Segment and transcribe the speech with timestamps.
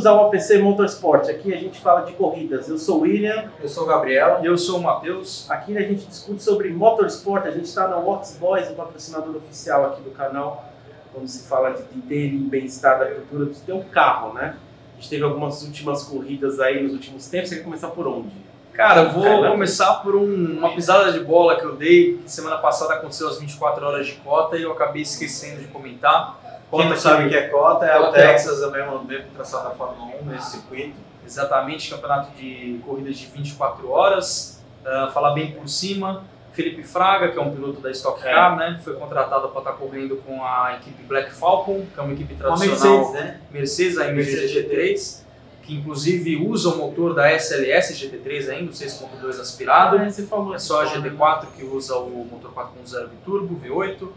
[0.00, 1.28] Bem-vindos ao APC Motorsport.
[1.28, 2.70] Aqui a gente fala de corridas.
[2.70, 3.50] Eu sou o William.
[3.62, 4.40] Eu sou o Gabriel.
[4.42, 5.44] E eu sou o Matheus.
[5.50, 7.44] Aqui a gente discute sobre motorsport.
[7.44, 10.64] A gente está na Watts Boys, o patrocinador oficial aqui do canal.
[11.12, 14.56] Quando se fala de, de ter e bem-estar da cultura, precisa ter um carro, né?
[14.92, 17.50] A gente teve algumas últimas corridas aí nos últimos tempos.
[17.50, 18.30] Você quer começar por onde?
[18.72, 19.50] Cara, eu vou Caramba.
[19.50, 22.18] começar por um, uma pisada de bola que eu dei.
[22.24, 26.40] Semana passada aconteceu às 24 horas de cota e eu acabei esquecendo de comentar.
[26.70, 29.74] Quem não sabe o que é cota, é o Texas, o mesmo, mesmo traçado da
[29.74, 30.96] Fórmula 1 nesse circuito.
[31.26, 34.62] Exatamente, campeonato de corridas de 24 horas.
[34.84, 38.32] Uh, falar bem por cima, Felipe Fraga, que é um piloto da Stock é.
[38.32, 38.56] Car, é.
[38.56, 42.12] né, foi contratado para estar tá correndo com a equipe Black Falcon, que é uma
[42.12, 42.96] equipe tradicional.
[42.96, 43.40] Uma Mercedes, né?
[43.50, 45.20] Mercedes, a MG GT3,
[45.62, 49.98] que inclusive usa o motor da SLS GT3 ainda, o 6.2 aspirado.
[49.98, 54.08] É, você falou é só a GT4 que usa o motor 4.0 biturbo, V8.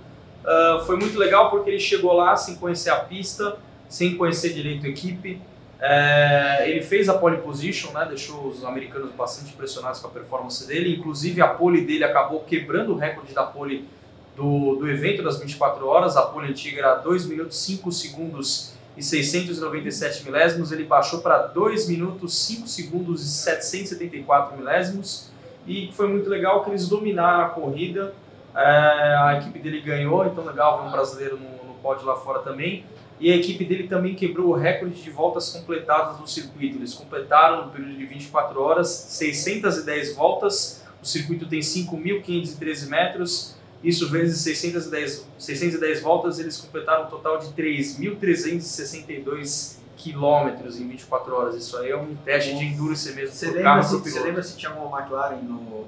[0.44, 4.86] Uh, foi muito legal porque ele chegou lá sem conhecer a pista, sem conhecer direito
[4.86, 5.42] a equipe.
[5.86, 10.66] É, ele fez a pole position, né, deixou os americanos bastante impressionados com a performance
[10.66, 10.96] dele.
[10.96, 13.86] Inclusive, a pole dele acabou quebrando o recorde da pole
[14.34, 16.16] do, do evento das 24 horas.
[16.16, 20.72] A pole antiga era 2 minutos 5 segundos e 697 milésimos.
[20.72, 25.30] Ele baixou para 2 minutos 5 segundos e 774 milésimos.
[25.68, 28.14] E foi muito legal que eles dominaram a corrida.
[28.56, 32.40] É, a equipe dele ganhou, então legal ver um brasileiro no, no pódio lá fora
[32.40, 32.86] também.
[33.20, 36.78] E a equipe dele também quebrou o recorde de voltas completadas no circuito.
[36.78, 40.84] Eles completaram no período de 24 horas 610 voltas.
[41.02, 43.56] O circuito tem 5.513 metros.
[43.84, 51.56] Isso vezes 610, 610 voltas, eles completaram um total de 3.362 quilômetros em 24 horas.
[51.56, 53.36] Isso aí é um teste de endurance mesmo.
[53.36, 55.86] Você lembra, se, você lembra se tinha alguma McLaren no,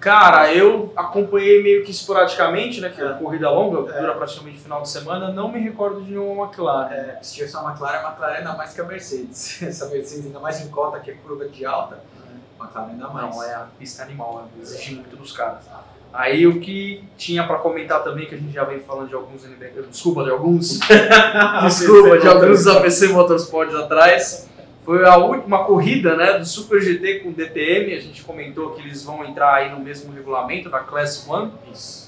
[0.00, 2.88] Cara, eu acompanhei meio que esporadicamente, né?
[2.88, 4.00] Que é uma corrida longa, é.
[4.00, 6.90] dura praticamente final de semana, não me recordo de nenhuma McLaren.
[6.90, 9.60] É, se tivesse uma McLaren, a McLaren ainda mais que a Mercedes.
[9.62, 12.62] Essa Mercedes ainda mais em cota que é curva de alta, é.
[12.62, 13.36] McLaren ainda mais.
[13.36, 14.62] Não, é a pista animal, né?
[14.62, 15.64] exige muito dos caras.
[16.12, 19.42] Aí o que tinha para comentar também, que a gente já vem falando de alguns
[19.90, 20.80] desculpa, de alguns,
[21.62, 24.49] desculpa, de alguns APC Motorsports atrás,
[24.90, 27.94] foi a última corrida né, do Super GT com DTM.
[27.94, 31.52] A gente comentou que eles vão entrar aí no mesmo regulamento da Class 1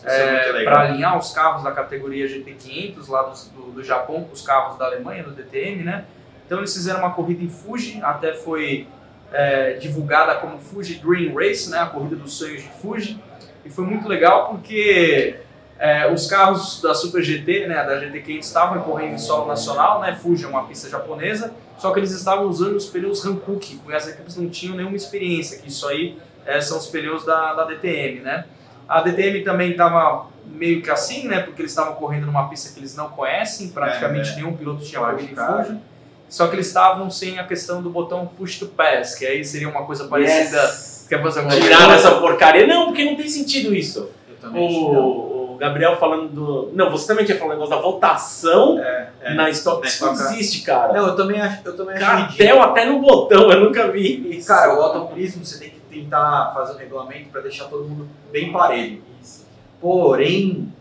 [0.04, 4.42] é, para alinhar os carros da categoria GT500 lá do, do, do, Japão com os
[4.42, 5.84] carros da Alemanha do DTM.
[5.84, 6.06] Né?
[6.44, 8.88] Então eles fizeram uma corrida em Fuji, até foi
[9.32, 13.22] é, divulgada como Fuji Dream Race, né, a corrida dos sonhos de Fuji.
[13.64, 15.36] E foi muito legal porque
[15.82, 20.14] é, os carros da Super GT, né, da GT500, estavam correndo em solo nacional, né,
[20.14, 24.06] Fuji é uma pista japonesa, só que eles estavam usando os pneus Hankook, porque as
[24.06, 26.16] equipes não tinham nenhuma experiência, que isso aí
[26.46, 28.44] é, são os pneus da, da DTM, né.
[28.88, 32.78] A DTM também estava meio que assim, né, porque eles estavam correndo numa pista que
[32.78, 34.36] eles não conhecem, praticamente é, é.
[34.36, 35.80] nenhum piloto tinha corrido em Fuji.
[36.28, 39.68] Só que eles estavam sem a questão do botão push to pass, que aí seria
[39.68, 40.62] uma coisa parecida.
[40.62, 41.06] Yes.
[41.08, 42.66] Quer fazer Tiraram essa porcaria?
[42.66, 44.08] Não, porque não tem sentido isso.
[44.44, 45.31] O, o,
[45.62, 46.70] Gabriel falando do.
[46.74, 49.86] Não, você também tinha falado o negócio da votação é, é, na Stock.
[49.86, 50.92] Isso não existe, cara.
[50.92, 51.60] Não, eu também acho.
[51.64, 54.48] Eu também acho Cartel até no botão, eu nunca vi isso.
[54.48, 58.50] Cara, o automobilismo você tem que tentar fazer um regulamento para deixar todo mundo bem
[58.50, 59.04] parelho.
[59.22, 59.46] Isso.
[59.80, 60.74] Porém,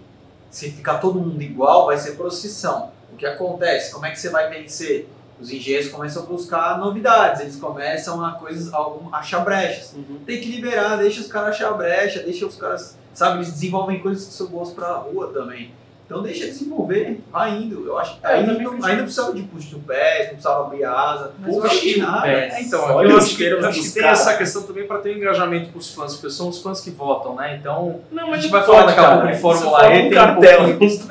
[0.50, 2.90] se ficar todo mundo igual, vai ser procissão.
[3.14, 3.94] O que acontece?
[3.94, 5.08] Como é que você vai vencer?
[5.40, 9.91] os engenheiros começam a buscar novidades, eles começam a coisas, a achar brechas.
[9.94, 10.20] Uhum.
[10.24, 14.27] Tem que liberar, deixa os caras achar brecha, deixa os caras, sabe, eles desenvolvem coisas
[14.27, 15.72] que são boas pra rua também.
[16.11, 17.88] Então deixa desenvolver, vai indo.
[17.88, 20.83] Eu acho que é, ainda, não, ainda precisava de push to pass, não precisava abrir
[20.83, 21.31] asa.
[21.39, 22.27] Mas eu acho que nada.
[22.27, 25.17] É, então, eu acho que, eu acho que tem essa questão também para ter um
[25.17, 27.55] engajamento com os fãs, porque são os fãs que votam, né?
[27.55, 30.59] Então, não, a gente vai falar daqui a pouco de Fórmula E, tem um cartel.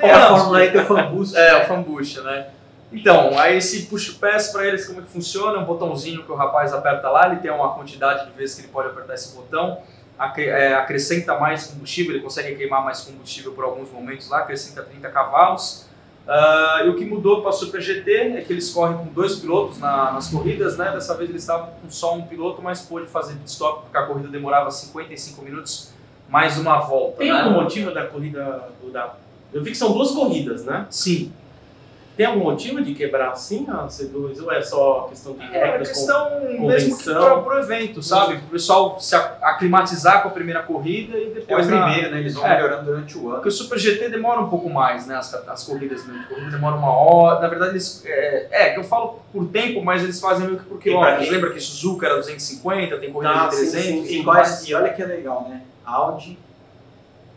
[0.00, 1.35] É, a Fórmula E tem o fanbush.
[1.35, 2.46] É, o fanbush, né?
[2.93, 5.56] Então, aí esse push pass para eles como é que funciona?
[5.56, 8.62] É um botãozinho que o rapaz aperta lá, ele tem uma quantidade de vezes que
[8.62, 13.64] ele pode apertar esse botão, é, acrescenta mais combustível, ele consegue queimar mais combustível por
[13.64, 15.88] alguns momentos lá, acrescenta 30 cavalos.
[16.26, 19.37] Uh, e o que mudou para a Super GT é que eles correm com dois
[19.37, 20.93] pilotos na, nas corridas, né?
[20.93, 24.06] Dessa vez eles estavam com só um piloto, mas pôde fazer pit stop porque a
[24.06, 25.93] corrida demorava 55 minutos
[26.28, 27.19] mais uma volta.
[27.19, 27.40] Tem né?
[27.40, 29.14] algum motivo da corrida do da
[29.52, 30.87] eu vi que são duas corridas, né?
[30.90, 31.32] Sim.
[32.20, 35.88] Tem algum motivo de quebrar assim a C2 ou é só questão de é, regras?
[35.88, 36.28] É questão
[36.58, 38.34] com, mesmo que para o evento, sabe?
[38.34, 41.67] O pessoal se aclimatizar com a primeira corrida e depois.
[41.67, 42.20] É a primeira, né?
[42.20, 43.37] Eles vão é, melhorando durante o ano.
[43.37, 45.17] Porque o Super GT demora um pouco mais, né?
[45.17, 46.26] As, as corridas mesmo.
[46.26, 47.40] Corrida demora uma hora.
[47.40, 48.05] Na verdade, eles.
[48.05, 51.31] É, é, que eu falo por tempo, mas eles fazem meio que por quilômetros.
[51.31, 53.82] Lembra que Suzuka era 250, tem corrida Não, de 300.
[53.82, 54.70] Sim, sim, sim.
[54.70, 55.62] E olha que é legal, né?
[55.87, 56.38] Audi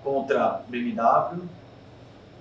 [0.03, 1.39] contra BMW,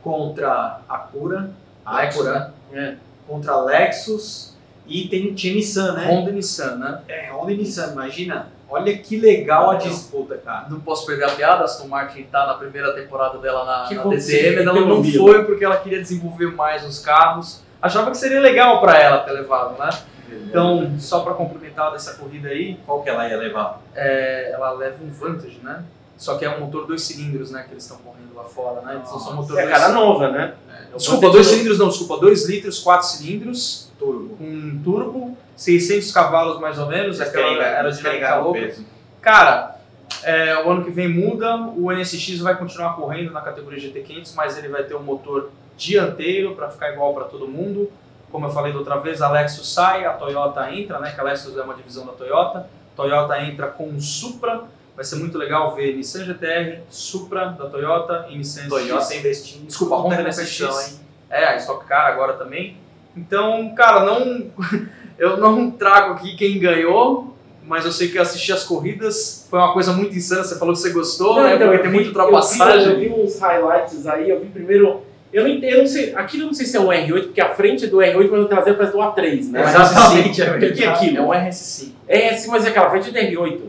[0.02, 2.94] contra Acura Acura, é.
[3.26, 4.55] contra Lexus
[4.87, 6.08] E tem, tinha Nissan, né?
[6.11, 7.00] Honda e Nissan, né?
[7.08, 8.49] É, Honda e Nissan, imagina.
[8.69, 10.67] Olha que legal a disputa, cara.
[10.70, 14.02] Não posso perder a piada, Aston Martin tá na primeira temporada dela na, Que na?
[14.05, 17.62] DTM, ela não foi porque ela queria desenvolver mais os carros.
[17.82, 19.90] Achava que seria legal para ela ter levado, né?
[20.31, 23.82] Então, só para complementar dessa corrida aí, qual que ela ia levar?
[23.94, 25.82] é, ela leva um Vantage, né?
[26.22, 27.64] Só que é um motor dois cilindros, né?
[27.66, 28.94] Que eles estão correndo lá fora, né?
[28.94, 30.54] Eles são motor É dois- cara nova, né?
[30.92, 34.36] É, Desculpa, dois cilindros não, desculpa, dois litros, quatro cilindros, turbo.
[34.36, 38.60] com turbo, 600 cavalos mais ou menos, aquela Descarregar- aerodinâmica louca.
[38.60, 38.86] peso.
[39.20, 39.78] Cara,
[40.22, 44.56] é, o ano que vem muda, o NSX vai continuar correndo na categoria GT500, mas
[44.56, 47.90] ele vai ter um motor dianteiro para ficar igual para todo mundo.
[48.30, 51.10] Como eu falei da outra vez, a Lexus sai, a Toyota entra, né?
[51.12, 52.66] Que a Lexus é uma divisão da Toyota.
[52.94, 54.62] Toyota entra com o Supra.
[54.94, 59.66] Vai ser muito legal ver Nissan GTR, Supra da Toyota e Nissan Toyota investindo.
[59.66, 60.60] Desculpa, Honda NSX.
[60.60, 61.00] hein?
[61.30, 62.76] É, a Stock Car agora também.
[63.16, 64.46] Então, cara, não,
[65.18, 67.34] eu não trago aqui quem ganhou,
[67.66, 70.44] mas eu sei que assistir as corridas foi uma coisa muito insana.
[70.44, 71.54] Você falou que você gostou, Não, né?
[71.56, 72.96] então, Porque eu tem vi- muita Eu ultrapassagem.
[72.96, 75.02] vi, eu vi uns highlights aí, eu vi primeiro.
[75.32, 77.40] Eu não entendo, eu não sei, aquilo eu não sei se é um R8, porque
[77.40, 79.62] a frente é do R8, mas o traseiro parece do A3, né?
[79.62, 81.16] Exatamente, é O que que é aquilo?
[81.16, 81.88] É um RS5.
[82.06, 83.60] É, sim, mas é aquela frente é do R8.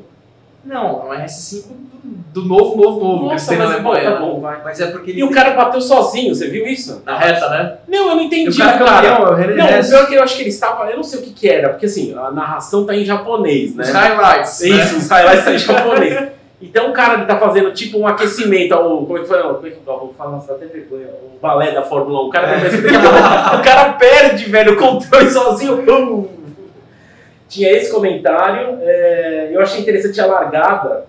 [0.66, 1.64] Não, é um RS5
[2.04, 4.12] do, do novo, novo, novo que têm na mas é Alemanha.
[4.12, 4.64] tá bom, vai.
[4.64, 7.02] Mas é porque ele E o cara bateu sozinho, você viu isso?
[7.06, 7.78] Na reta, né?
[7.88, 9.02] Não, eu não entendi, o cara cara.
[9.02, 10.90] campeão, é o René Não, o pior é que eu acho que ele estava.
[10.90, 13.84] Eu não sei o que, que era, porque assim, a narração tá em japonês, né?
[13.84, 14.62] Os highlights.
[14.62, 14.68] né?
[14.70, 16.28] Isso, os highlights tá em japonês.
[16.62, 19.42] Então o cara ele tá fazendo tipo um aquecimento, ao, como é que foi?
[19.42, 22.28] Como é que vou falar, nossa, até vergonha, o balé da Fórmula 1.
[22.28, 25.84] O cara, tá o cara perde, velho, o controle sozinho.
[25.84, 26.43] Pum.
[27.54, 28.80] Tinha esse comentário.
[28.82, 31.06] é, eu achei interessante a largada,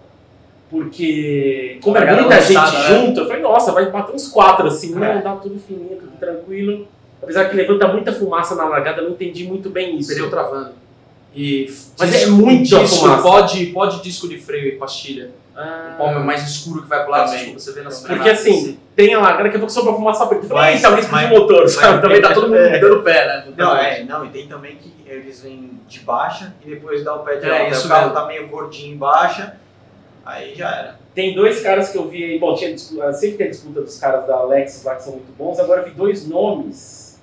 [0.71, 3.01] porque como é muita gente lançada, né?
[3.07, 5.15] junto, eu falei, nossa, vai bater uns quatro assim, É.
[5.15, 6.89] não, dá tudo fininho, tudo tranquilo.
[7.23, 10.13] Apesar que levanta muita fumaça na largada, eu não entendi muito bem isso.
[10.13, 10.73] Pneu travando.
[11.35, 11.67] E
[11.99, 13.23] Mas disco- é muita disco, fumaça.
[13.23, 15.31] pode, pode disco de freio e pastilha.
[15.57, 15.93] Ah.
[15.95, 17.53] O palmo é mais escuro que vai pro lado, Também.
[17.55, 20.45] você vê nas Porque imagens, assim, tem a largada, daqui a pouco sobra fumaça preta.
[20.45, 22.03] Eu falei, Mas- eita, alguém explodiu o motor, mas sabe?
[22.03, 22.79] Também tá todo mundo É.
[22.79, 23.45] dando pé, né?
[23.57, 27.21] Não, é, não, e tem também que eles vêm de baixa e depois dá o
[27.21, 27.79] pé de É, alta.
[27.79, 28.15] O carro mesmo.
[28.15, 29.55] tá meio gordinho em baixa,
[30.27, 30.99] aí já era.
[31.15, 33.97] Tem dois caras que eu vi aí, bom, tinha disputa, sempre tem a disputa dos
[33.99, 37.23] caras da Lexus lá que são muito bons, agora eu vi dois nomes.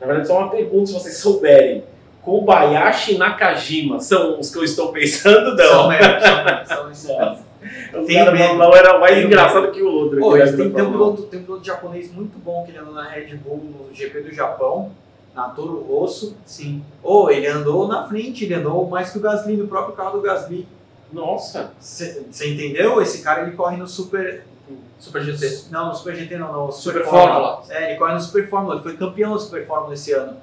[0.00, 1.84] Na verdade, só uma pergunta se vocês souberem.
[2.22, 5.88] Kobayashi e Nakajima são os que eu estou pensando, São não.
[5.88, 7.47] mesmo, são mesmo, são mesmo.
[7.92, 10.18] O Tenho cara não era mais Tenho engraçado que o outro.
[10.20, 10.90] Pô, da tem, um Fórmula 1.
[10.92, 14.20] piloto, tem um piloto japonês muito bom que ele andou na Red Bull no GP
[14.20, 14.92] do Japão,
[15.34, 16.36] na Toro Rosso.
[16.44, 16.82] Sim.
[17.02, 20.22] Ou ele andou na frente, ele andou mais que o Gasly, no próprio carro do
[20.22, 20.66] Gasly.
[21.12, 21.72] Nossa.
[21.78, 23.00] Você entendeu?
[23.00, 24.44] Esse cara ele corre no Super.
[24.98, 25.70] Super GT.
[25.70, 27.62] Não, no Super GT não, no Super Fórmula.
[27.70, 30.36] É, ele corre no Super Fórmula, ele foi campeão da Super Fórmula esse ano.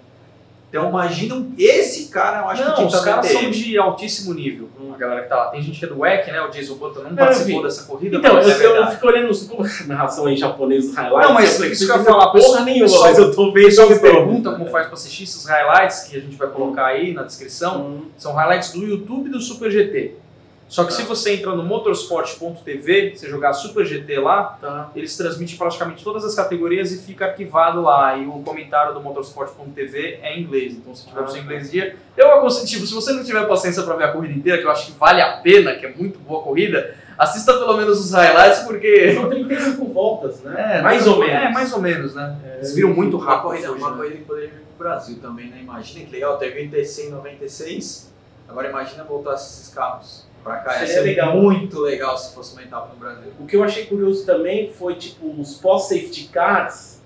[0.70, 4.70] Então imagina esse cara, eu acho que Não, que os caras são de altíssimo nível.
[4.96, 5.46] A galera que tá lá.
[5.48, 6.42] Tem gente que é do WEC, né?
[6.42, 7.64] O Jason Button não eu participou vi.
[7.64, 8.18] dessa corrida.
[8.18, 11.28] Então, mas eu, é eu fico olhando os, como narração em japonês, os highlights.
[11.28, 13.52] Não, mas eu falei, isso que eu ia falar, porra nenhuma, pessoal- mas eu tô
[13.52, 16.86] vendo pessoal os pergunta como faz pra assistir esses highlights que a gente vai colocar
[16.86, 17.82] aí na descrição.
[17.82, 18.06] Hum.
[18.18, 20.25] São highlights do YouTube do Super GT.
[20.68, 20.96] Só que Tá.
[20.96, 24.90] se você entra no motorsport.tv, você jogar Super GT lá, Tá.
[24.96, 28.18] eles transmitem praticamente todas as categorias e fica arquivado lá.
[28.18, 30.74] E o comentário do motorsport.tv é em inglês.
[30.74, 31.44] Então, se tiver Ah, seu tá.
[31.44, 34.58] inglês dia, eu aconselho, tipo, se você não tiver paciência pra ver a corrida inteira,
[34.58, 37.78] que eu acho que vale a pena, que é muito boa a corrida, assista pelo
[37.78, 39.14] menos os highlights, porque.
[39.14, 40.80] São 35 voltas, né?
[40.80, 41.36] É, mais ou menos.
[41.36, 42.36] É, mais ou menos, né?
[42.58, 43.44] Eles viram muito Uma rápido.
[43.44, 43.98] corrida, hoje, uma né?
[43.98, 45.60] corrida que poderia vir pro Brasil também, né?
[45.62, 48.12] Imagina que legal, teve o ITC em 96,
[48.50, 50.72] agora imagina voltar esses carros pra cá.
[50.74, 51.36] Ia Seria ser legal.
[51.36, 53.32] muito legal se fosse uma etapa no Brasil.
[53.40, 57.02] O que eu achei curioso também foi, tipo, os pós-safety cars,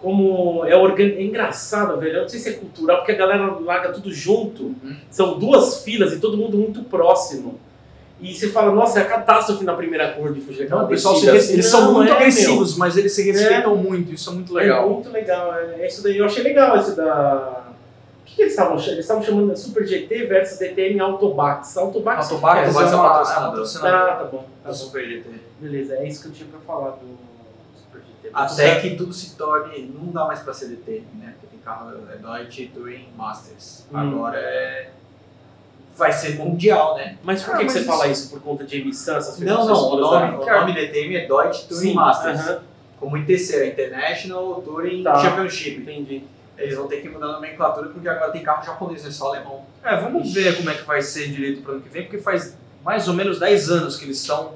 [0.00, 1.04] como é, organ...
[1.04, 2.16] é engraçado, velho.
[2.16, 4.62] Eu não sei se é cultural, porque a galera larga tudo junto.
[4.64, 4.96] Uhum.
[5.10, 7.60] São duas filas e todo mundo muito próximo.
[8.20, 11.16] E você fala, nossa, é a catástrofe na primeira curva de fugir Não, o pessoal
[11.16, 14.32] se res- eles Não, são muito é, agressivos, mas eles se respeitam muito, isso é
[14.32, 14.62] muito meu.
[14.62, 14.84] legal.
[14.84, 15.54] É muito legal.
[15.54, 16.16] É isso daí.
[16.18, 17.64] Eu achei legal esse da...
[18.20, 18.92] O que, que eles estavam chamando?
[18.92, 21.76] Eles estavam chamando Super GT versus DTM Autobax.
[21.76, 23.08] Autobax, Autobac o que que é é uma
[23.48, 24.10] patrocinador.
[24.10, 24.44] Ah, tá bom.
[24.62, 24.74] Tá Do.
[24.76, 25.30] Super GT.
[25.60, 27.18] Beleza, é isso que eu tinha pra falar do
[27.76, 28.30] Super GT.
[28.32, 29.92] Até que tudo se torne.
[29.94, 31.34] Não dá mais pra ser DTM, né?
[31.40, 33.86] Porque tem carro é Deutsche Touring Masters.
[33.92, 33.96] Hum.
[33.98, 34.90] Agora é.
[35.94, 37.18] Vai ser mundial, né?
[37.22, 38.30] Mas por Ah, que, que mas você isso- fala isso?
[38.30, 39.16] Por conta de emissão?
[39.18, 42.40] Essas Não, coisas não, que o nome, o nome DTM é Deutsche Touring Sim, Masters.
[42.40, 42.60] aham,
[42.98, 45.16] Como ITC, é International Touring Tá.
[45.20, 45.82] Championship.
[45.82, 46.24] entendi.
[46.58, 49.28] Eles vão ter que mudar a nomenclatura porque agora tem carro japonês, não é só
[49.28, 49.64] alemão.
[49.82, 52.56] É, vamos ver como é que vai ser direito pro ano que vem, porque faz
[52.84, 54.54] mais ou menos 10 anos que eles estão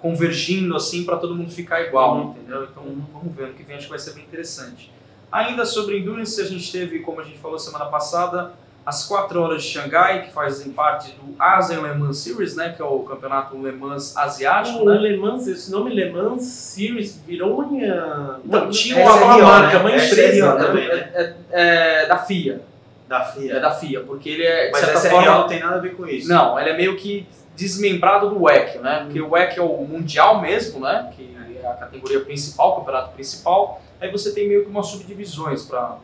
[0.00, 2.30] convergindo assim para todo mundo ficar igual, Uhum.
[2.32, 2.64] entendeu?
[2.64, 4.92] Então vamos ver, ano que vem acho que vai ser bem interessante.
[5.32, 8.52] Ainda sobre Endurance, a gente teve, como a gente falou semana passada,
[8.86, 12.82] as 4 horas de Xangai, que fazem parte do Asian Le Mans Series, né, que
[12.82, 14.98] é o campeonato Le Mans asiático, O né?
[14.98, 18.40] Le Mans, esse nome Le Mans Series virou uma.
[18.44, 19.96] Então, uma- tinha uma é uma marca, marca, uma né?
[20.06, 20.36] empresa.
[20.36, 20.64] SRO né?
[20.66, 21.10] também, né?
[21.14, 22.60] É, é- é da FIA,
[23.08, 23.60] Da é FIA.
[23.60, 25.94] da FIA, porque ele é, de Mas certa essa forma, não tem nada a ver
[25.96, 26.28] com isso.
[26.28, 27.26] Não, ele é meio que
[27.56, 29.02] desmembrado do WEC, né?
[29.04, 31.10] Porque o WEC é o mundial mesmo, né?
[31.16, 33.80] Que é a categoria principal, o campeonato principal.
[34.00, 35.96] Aí você tem meio que umas subdivisões para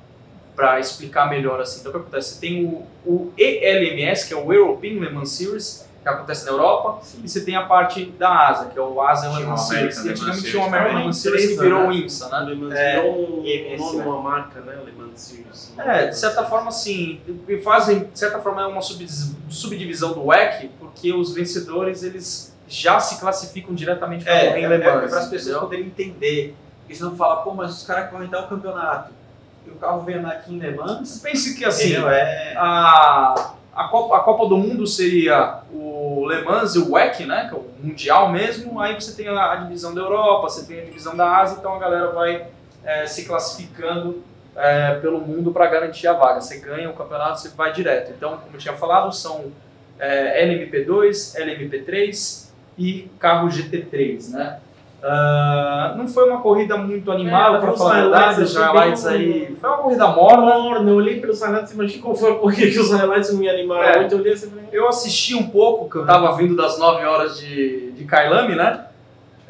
[0.60, 1.80] para explicar melhor assim.
[1.80, 2.34] Então o que acontece?
[2.34, 6.52] Você tem o, o ELMS, que é o European Le Mans Series, que acontece na
[6.52, 7.20] Europa, Sim.
[7.24, 9.96] e você tem a parte da ASA, que é o ASIAN Le Mans Series.
[9.98, 10.98] E Le antigamente tinha o American.
[10.98, 11.88] Le Mans Series que virou né?
[11.88, 12.40] o IMSA, né?
[12.50, 14.02] Le Mans É, virou esse nome, é.
[14.04, 14.78] uma marca, né?
[14.84, 15.72] Le Mans Series.
[15.78, 17.20] É, de certa forma, sim.
[17.48, 22.54] E Fazem, de certa forma, é uma subdivis- subdivisão do WEC, porque os vencedores, eles
[22.68, 25.10] já se classificam diretamente para É, correr é, em Le Mans.
[25.10, 26.54] para as pessoas poderem entender.
[26.80, 29.19] Porque senão fala, pô, mas os caras correm tal campeonato.
[29.66, 31.20] E o carro vem aqui em Le Mans.
[31.22, 32.54] Pense que, assim, é...
[32.56, 37.46] a, a, Copa, a Copa do Mundo seria o Le Mans e o WEC, né,
[37.48, 38.80] que é o Mundial mesmo.
[38.80, 41.74] Aí você tem a, a divisão da Europa, você tem a divisão da Ásia, então
[41.74, 42.46] a galera vai
[42.84, 44.22] é, se classificando
[44.56, 46.40] é, pelo mundo para garantir a vaga.
[46.40, 48.12] Você ganha o campeonato, você vai direto.
[48.16, 49.52] Então, como eu tinha falado, são
[49.98, 52.48] é, LMP2, LMP3
[52.78, 54.60] e carro GT3, né?
[55.02, 59.56] Ah, não foi uma corrida muito animada, É, para falar a verdade, os highlights aí.
[59.60, 60.42] Foi uma corrida morna.
[60.58, 63.40] Morna, eu olhei pelos highlights e imaginei qual foi a corrida que os highlights não
[63.40, 63.98] me animaram É.
[64.00, 64.12] muito.
[64.14, 67.38] Eu olhei assim falei, Eu assisti um pouco, que eu tava vindo das 9 horas
[67.38, 68.84] de, de Kailame, né?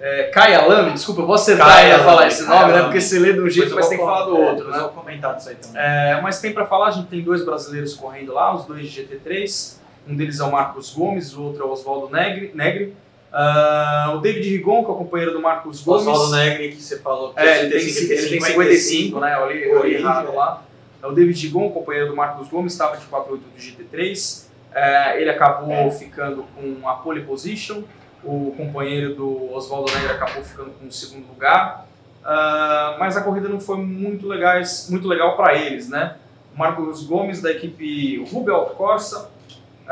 [0.03, 2.83] É, Kayalame, desculpa, eu vou acertar Kayalame, ainda falar esse nome, né?
[2.85, 4.79] Porque você lê de um jeito, mas tem que falar do é, outro, depois né?
[4.79, 5.83] Eu vou comentar disso aí também.
[5.83, 9.03] É, mas tem pra falar, a gente tem dois brasileiros correndo lá, os dois de
[9.03, 9.79] GT3.
[10.09, 12.51] Um deles é o Marcos Gomes, o outro é o Oswaldo Negri.
[12.55, 12.95] Negri.
[13.33, 16.07] Ah, o David Rigon, que é o companheiro do Marcos Gomes.
[16.07, 19.37] Oswaldo Negri, que você falou que É, ele tem, ci- ele tem 55, né?
[19.39, 20.35] Eu li, errado é.
[20.35, 20.63] lá.
[21.03, 24.47] É o David Gigon, companheiro do Marcos Gomes, estava de 48 do GT3.
[24.75, 27.83] É, ele acabou ficando com a pole position.
[28.23, 31.87] O companheiro do Oswaldo Negra acabou ficando com o segundo lugar.
[32.25, 36.17] Ah, mas a corrida não foi muito, legais, muito legal para eles, né?
[36.55, 39.31] O Marcos Gomes, da equipe Rubel Corsa,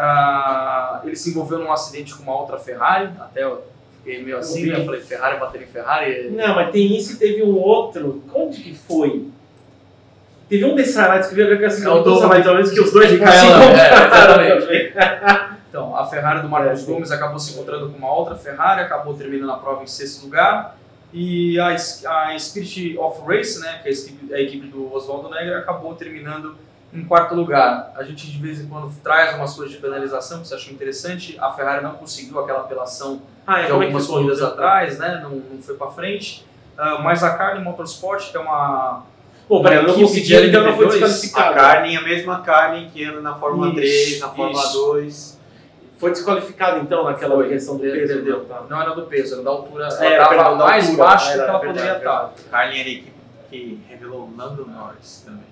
[0.01, 3.11] ah, ele se envolveu num acidente com uma outra Ferrari.
[3.19, 3.65] Até eu
[3.99, 4.79] fiquei meio assim, né?
[4.81, 6.31] Eu falei, Ferrari bater em Ferrari.
[6.31, 8.23] Não, mas tem isso e teve um outro.
[8.33, 9.27] Onde que foi?
[10.49, 14.27] Teve um desses highlights que veio com essa do- talvez que os dois de é,
[14.27, 14.93] também.
[15.69, 16.87] Então, a Ferrari do Marcos É.
[16.87, 20.79] Gomes acabou se encontrando com uma outra Ferrari, acabou terminando a prova em sexto lugar.
[21.13, 25.29] E a, a Spirit of Race, né, que é a equipe, a equipe do Oswaldo
[25.29, 26.55] Negra, acabou terminando
[26.93, 27.93] em quarto lugar.
[27.97, 31.37] A gente de vez em quando traz umas coisas de penalização que você achou interessante.
[31.41, 34.17] A Ferrari não conseguiu aquela apelação Ah, é, de é algumas ficou?
[34.17, 36.47] corridas atrás, né, não, não foi para frente.
[36.77, 39.03] Ah, mas a Carne Motorsport, que é uma
[39.49, 41.53] Pô, peraí, eu não Equipe consegui, de então não foi LMP2, A.
[41.55, 44.87] Carne, a mesma Carne que anda na Fórmula Isso, 3, na Fórmula isso.
[44.93, 45.39] 2.
[45.99, 47.49] Foi desqualificado então naquela Foi.
[47.49, 48.63] questão do peso, perdeu, tá.
[48.69, 49.89] não era do peso, era da altura.
[50.01, 52.33] É, Ela estava mais altura, baixa do que ela poderia estar.
[52.51, 53.13] Carne era a equipe
[53.51, 55.43] que revelou Lando Norris também.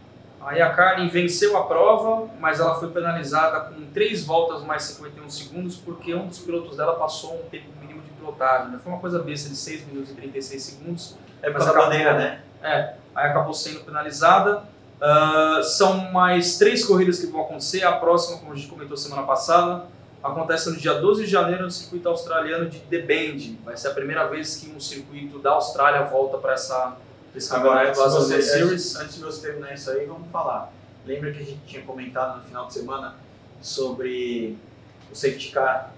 [0.46, 5.28] Aí a Carlin venceu a prova, mas ela foi penalizada com 3 voltas mais 51
[5.28, 8.70] segundos porque um dos pilotos dela passou um tempo mínimo de pilotagem.
[8.70, 8.78] né?
[8.82, 11.16] Foi uma coisa besta de 6 minutos e 36 segundos.
[11.42, 12.40] É por causa da acabou- bandeira, né?
[13.14, 14.62] Aí acabou sendo penalizada.
[15.00, 17.84] Ah, são mais três corridas que vão acontecer.
[17.84, 19.84] A próxima, como a gente comentou semana passada,
[20.22, 23.58] acontece no dia 12 de janeiro no circuito australiano de The Bend.
[23.64, 26.96] Vai ser a primeira vez que um circuito da Austrália volta para essa
[27.36, 28.96] esse Agora, antes de, você, Series.
[28.96, 30.72] antes de você terminar isso aí, vamos falar.
[31.06, 33.14] Lembra que a gente tinha comentado no final de semana
[33.60, 34.56] sobre
[35.12, 35.92] o safety car?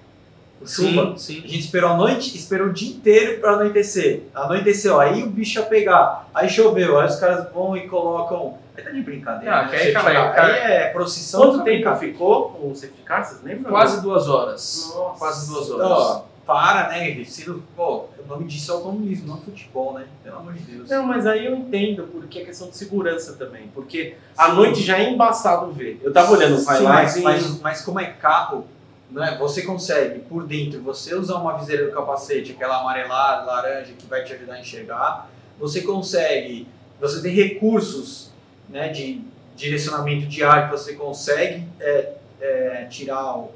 [0.61, 1.17] O chuva?
[1.17, 1.45] Sim, sim.
[1.45, 4.25] A gente esperou a noite, esperou o dia inteiro para anoitecer.
[4.35, 6.29] Anoiteceu, aí o bicho ia pegar.
[6.35, 8.59] Aí choveu, aí os caras vão e colocam.
[8.77, 9.55] Aí tá de brincadeira.
[9.55, 9.69] Ah, né?
[9.71, 10.35] que aí, cara, car.
[10.35, 11.41] cara- aí é procissão.
[11.41, 13.71] Quanto tempo ficou o safety car, vocês lembram?
[13.71, 14.93] Quase duas horas.
[14.97, 15.19] Nossa.
[15.19, 15.87] Quase duas horas.
[15.89, 17.23] Ó, para, né?
[17.27, 20.07] Sendo, pô, o nome disso é automobilismo, não é futebol, né?
[20.25, 20.89] Pelo amor de Deus.
[20.89, 23.69] Não, mas aí eu entendo, porque é questão de segurança também.
[23.75, 26.01] Porque à noite já é embaçado ver.
[26.03, 28.67] Eu tava olhando os highlights mas, mas, mas como é carro,
[29.11, 34.07] né, você consegue, por dentro, você usar uma viseira do capacete, aquela amarelada, laranja, que
[34.07, 35.31] vai te ajudar a enxergar.
[35.61, 36.67] Você consegue,
[36.99, 38.33] você tem recursos
[38.71, 39.21] né, de
[39.55, 43.51] direcionamento de ar que você consegue é, é, tirar o,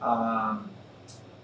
[0.00, 0.60] a...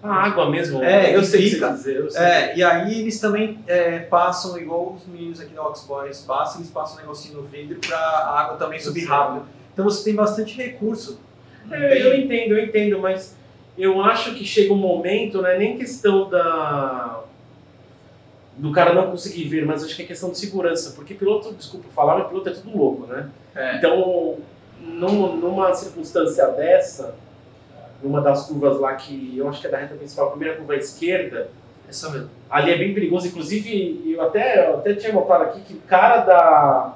[0.03, 0.83] A água mesmo.
[0.83, 1.95] É, eu sei o que fica- dizer.
[1.95, 2.21] Eu sei.
[2.21, 6.69] É, e aí eles também é, passam, igual os meninos aqui da Oxboys passam, eles
[6.69, 9.07] passam um negocinho no vidro para a água também subir Sim.
[9.07, 9.45] rápido.
[9.71, 11.19] Então você tem bastante recurso.
[11.71, 13.35] É, eu entendo, eu entendo, mas
[13.77, 17.21] eu acho que chega um momento, não é nem questão da
[18.57, 21.87] do cara não conseguir ver, mas acho que é questão de segurança, porque piloto, desculpa
[21.95, 23.29] falar, mas piloto é tudo louco, né?
[23.55, 23.77] É.
[23.77, 24.37] Então,
[24.79, 27.15] numa, numa circunstância dessa,
[28.03, 30.73] numa das curvas lá que eu acho que é da reta principal, a primeira curva
[30.73, 31.49] à esquerda,
[31.89, 32.29] Essa mesmo.
[32.49, 33.27] ali é bem perigoso.
[33.27, 36.93] Inclusive, eu até, eu até tinha notado aqui que o cara da.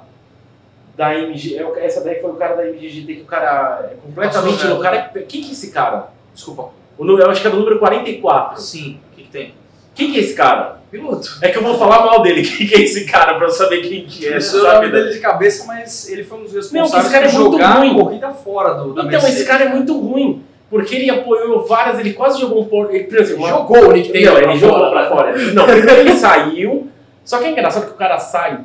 [0.96, 4.66] Da MG, é, essa daí foi o cara da MGGT, que o cara é completamente.
[4.66, 4.72] Né?
[4.72, 6.08] O cara é, quem que é esse cara?
[6.34, 6.70] Desculpa.
[6.98, 8.60] O, número- eu acho que é do número 44.
[8.60, 9.54] Sim, o que, que tem?
[9.94, 10.78] Quem que é esse cara?
[10.90, 11.38] Piloto.
[11.40, 12.42] É que eu vou falar mal dele.
[12.48, 14.32] Quem que é esse cara pra eu saber quem que é?
[14.34, 14.90] Eu o sabe?
[14.90, 17.72] dele de cabeça, mas ele foi um dos Não, responsáveis esse cara é muito jogar
[17.78, 17.94] ruim.
[17.94, 19.36] corrida fora do, da Então, Mercedes.
[19.36, 20.42] esse cara é muito ruim.
[20.70, 22.94] Porque ele apoiou várias, ele quase jogou um por.
[22.94, 25.08] Ele, por exemplo, jogou o Nick Taylor Não, pra ele jogou fora, pra né?
[25.08, 25.52] fora.
[25.54, 26.88] Não, primeiro ele saiu.
[27.24, 28.60] Só que é engraçado que o cara sai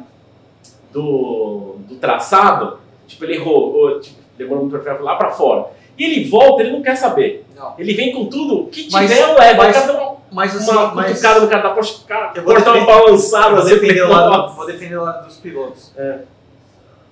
[0.91, 5.67] do, do traçado, tipo, ele errou, ou, tipo, demorou muito pra lá pra fora.
[5.98, 7.45] E ele volta, ele não quer saber.
[7.55, 7.74] Não.
[7.77, 9.63] Ele vem com tudo, que Mas- tiver, leva.
[9.63, 12.31] mas- cara dá uma, Mas assim, uma mas cutucada no cara da Porsche, o cara
[12.36, 13.48] Eu vou corta uma defender- balançada.
[13.50, 15.91] eu vou defender, o lado, vou defender o lado dos pilotos.
[15.95, 16.19] É.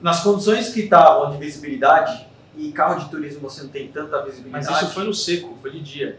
[0.02, 2.26] Nas condições que estavam de visibilidade,
[2.58, 4.66] e carro de turismo você não tem tanta visibilidade.
[4.70, 6.18] Mas isso foi no seco, foi de dia.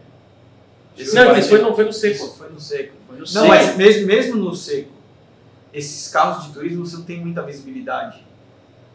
[0.97, 2.15] Esse Não, isso foi, não foi no seco.
[2.15, 2.93] Isso foi no seco.
[3.07, 3.47] foi no Não, seco.
[3.47, 4.91] mas mesmo, mesmo no seco,
[5.73, 8.23] esses carros de turismo você não tem muita visibilidade.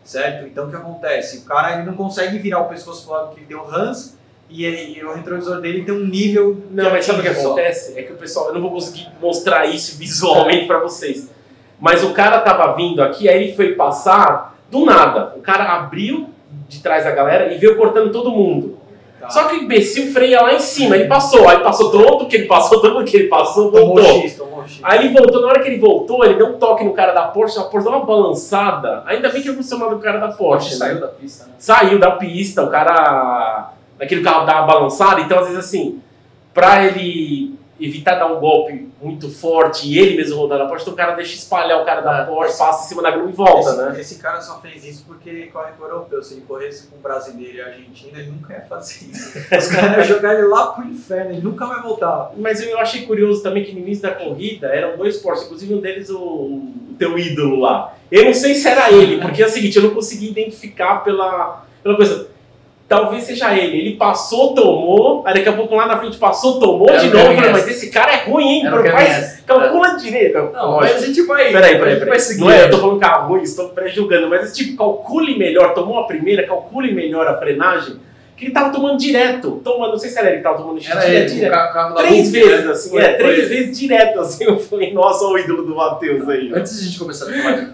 [0.04, 0.46] Certo?
[0.46, 1.38] Então o que acontece?
[1.38, 4.16] O cara ele não consegue virar o pescoço pro lado que ele deu Hans
[4.48, 6.62] e, ele- e o retrovisor dele tem um nível.
[6.70, 7.98] Não, mas sabe o que acontece?
[7.98, 11.28] É que o pessoal, eu não vou conseguir mostrar isso visualmente pra vocês.
[11.78, 15.34] Mas o cara tava vindo aqui, aí ele foi passar do nada.
[15.36, 16.30] O cara abriu
[16.68, 18.78] de trás da galera e veio cortando todo mundo.
[19.18, 19.30] Tá.
[19.30, 20.94] Só que o imbecil freia lá em cima.
[20.94, 24.20] Ele passou, aí passou todo mundo que ele passou, mundo que ele passou, Tomou voltou.
[24.22, 24.78] X, tomou X.
[24.82, 27.22] Aí ele voltou, na hora que ele voltou, ele deu um toque no cara da
[27.22, 29.02] Porsche, a Porsche deu uma balançada.
[29.06, 30.76] Ainda bem que é funcionário do cara da Porsche, né?
[30.76, 31.52] saiu da pista, né?
[31.58, 33.72] saiu da pista, o cara.
[33.98, 36.00] Naquele carro dá uma balançada, então às vezes assim,
[36.54, 40.94] pra ele evitar dar um golpe muito forte e ele mesmo rodar na Porsche, então
[40.94, 42.24] o cara deixa espalhar o cara da É.
[42.24, 44.00] Porsche, passa em cima da grama e volta, esse, né?
[44.00, 46.22] esse cara só fez isso porque ele corre com o europeu.
[46.22, 49.38] Se ele corresse com o brasileiro e a Argentina, ele nunca ia fazer isso.
[49.38, 52.32] Os caras iam jogar ele lá pro inferno, ele nunca vai voltar.
[52.36, 55.80] Mas eu achei curioso também que no início da corrida eram dois Porsche, inclusive um
[55.80, 57.94] deles o, o teu ídolo lá.
[58.10, 61.64] Eu não sei se era ele, porque é o seguinte, eu não consegui identificar pela,
[61.82, 62.28] pela coisa.
[62.88, 63.76] Talvez seja ele.
[63.76, 67.34] Ele passou, tomou, aí daqui a pouco lá na frente passou, tomou de novo.
[67.34, 68.66] Falei, mas esse cara é ruim, hein?
[68.66, 70.38] Era o Kevin Faz, calcula direito.
[70.54, 71.52] Não, mas a gente vai.
[71.52, 72.08] Peraí, a peraí, gente peraí.
[72.08, 72.40] vai seguir.
[72.40, 76.06] Não é, eu tô falando carro ruim, estou pré-julgando, mas tipo, calcule melhor, tomou a
[76.06, 77.96] primeira, calcule melhor a frenagem,
[78.34, 79.60] que ele tava tomando direto.
[79.62, 81.52] Tomando, não sei se era ele que tava tomando Era direto, ele, direto.
[81.52, 83.46] carro Três vezes, assim, é, três ele.
[83.48, 86.50] vezes direto, assim, eu falei, nossa, olha o ídolo do Matheus aí.
[86.54, 87.72] Antes de a gente começar a falar de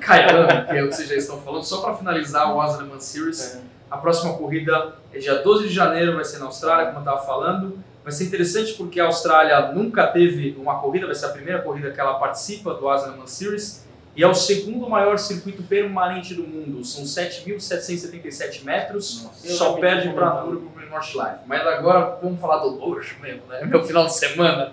[0.66, 3.04] que é o que vocês já estão falando, só para finalizar o Asa Le Mans
[3.04, 7.00] Series, a próxima corrida é dia 12 de janeiro, vai ser na Austrália, como eu
[7.00, 7.78] estava falando.
[8.02, 11.90] Vai ser interessante porque a Austrália nunca teve uma corrida, vai ser a primeira corrida
[11.90, 13.84] que ela participa do Mans Series.
[14.16, 19.46] E é o segundo maior circuito permanente do mundo, são 7.777 metros, Nossa.
[19.46, 20.50] Eu só perde para confundi.
[20.50, 21.38] Nürburgring Nordschleife.
[21.46, 23.62] Mas agora vamos falar do luxo mesmo, né?
[23.66, 24.72] Meu final de semana.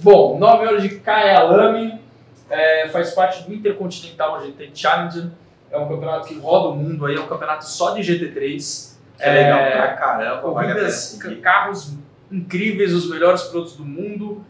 [0.00, 2.00] Bom, 9 horas de Kyalami,
[2.48, 5.30] é, faz parte do Intercontinental GT Challenger.
[5.72, 8.92] É um campeonato que roda o mundo aí, é um campeonato só de GT3.
[9.18, 10.50] É legal É, pra caramba.
[10.50, 11.94] vale Corridas, ca- carros
[12.30, 14.44] incríveis, os melhores pilotos do mundo.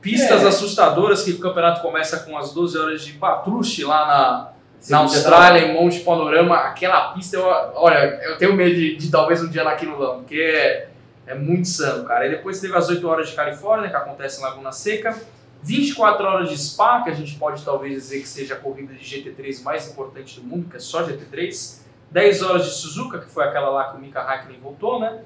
[0.00, 0.48] Pistas É.
[0.48, 4.52] assustadoras, que o campeonato começa com as 12 horas de Patruche lá na,
[4.90, 6.56] na Austrália, em Monte Panorama.
[6.56, 9.98] Aquela pista, eu, olha, eu tenho medo de, de talvez um dia lá aqui no
[9.98, 10.88] Lão, porque é,
[11.26, 12.26] é muito insano, cara.
[12.26, 15.16] E depois teve as 8 horas de Califórnia, que acontece em Laguna Seca.
[15.64, 19.02] 24 horas de Spa, que a gente pode talvez dizer que seja a corrida de
[19.02, 21.82] GT3 mais importante do mundo, que é só GT3.
[22.10, 25.22] 10 horas de Suzuka, que foi aquela lá que o Mika Hakkinen voltou, né?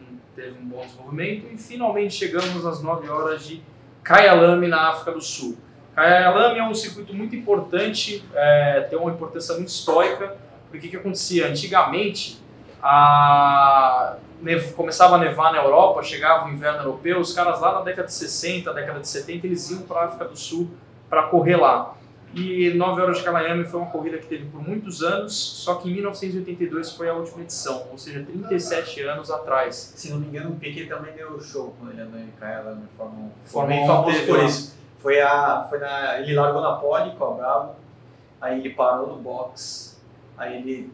[0.00, 1.46] Hum, Teve um bom desenvolvimento.
[1.52, 3.62] E finalmente chegamos às 9 horas de
[4.02, 5.58] Kyalami, na África do Sul.
[5.94, 10.36] Kyalami é um circuito muito importante, é, tem uma importância muito histórica,
[10.70, 11.48] porque o que acontecia?
[11.48, 12.41] Antigamente,
[12.82, 14.16] a...
[14.40, 18.08] nev- começava a nevar na Europa, chegava o inverno europeu, os caras lá na década
[18.08, 20.70] de 60, década de 70, eles iam para a África do Sul
[21.08, 21.94] para correr lá.
[22.34, 25.90] E 9 horas de Kyalami foi uma corrida que teve por muitos anos, só que
[25.90, 29.92] em 1982 foi a última edição, ou seja, 37 anos atrás.
[29.94, 32.88] Se não me engano, o Piquet também deu show quando ele andou em Kaela no
[32.96, 33.30] Fórmula 1.
[33.44, 34.74] Foi bem 1 famoso por isso.
[34.98, 37.74] Foi a, foi na, ele largou na pole com a Bravo,
[38.40, 40.00] aí ele parou no box,
[40.38, 40.90] aí ele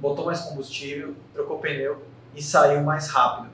[0.00, 2.02] botou mais combustível, trocou pneu
[2.34, 3.48] e saiu mais rápido.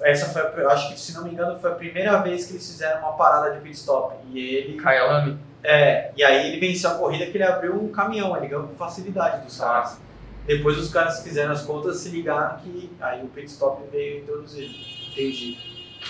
[0.00, 2.66] Essa foi, a- acho que se não me engano, foi a primeira vez que eles
[2.66, 4.14] fizeram uma parada de pit stop.
[4.32, 8.36] E ele, Kyalami é, e aí ele venceu a corrida que ele abriu um caminhão,
[8.36, 9.98] ele ganhou com facilidade dos caras.
[10.46, 14.74] Depois os caras fizeram as contas se ligaram que aí o pit stop veio introduzido.
[15.12, 15.56] Entendi.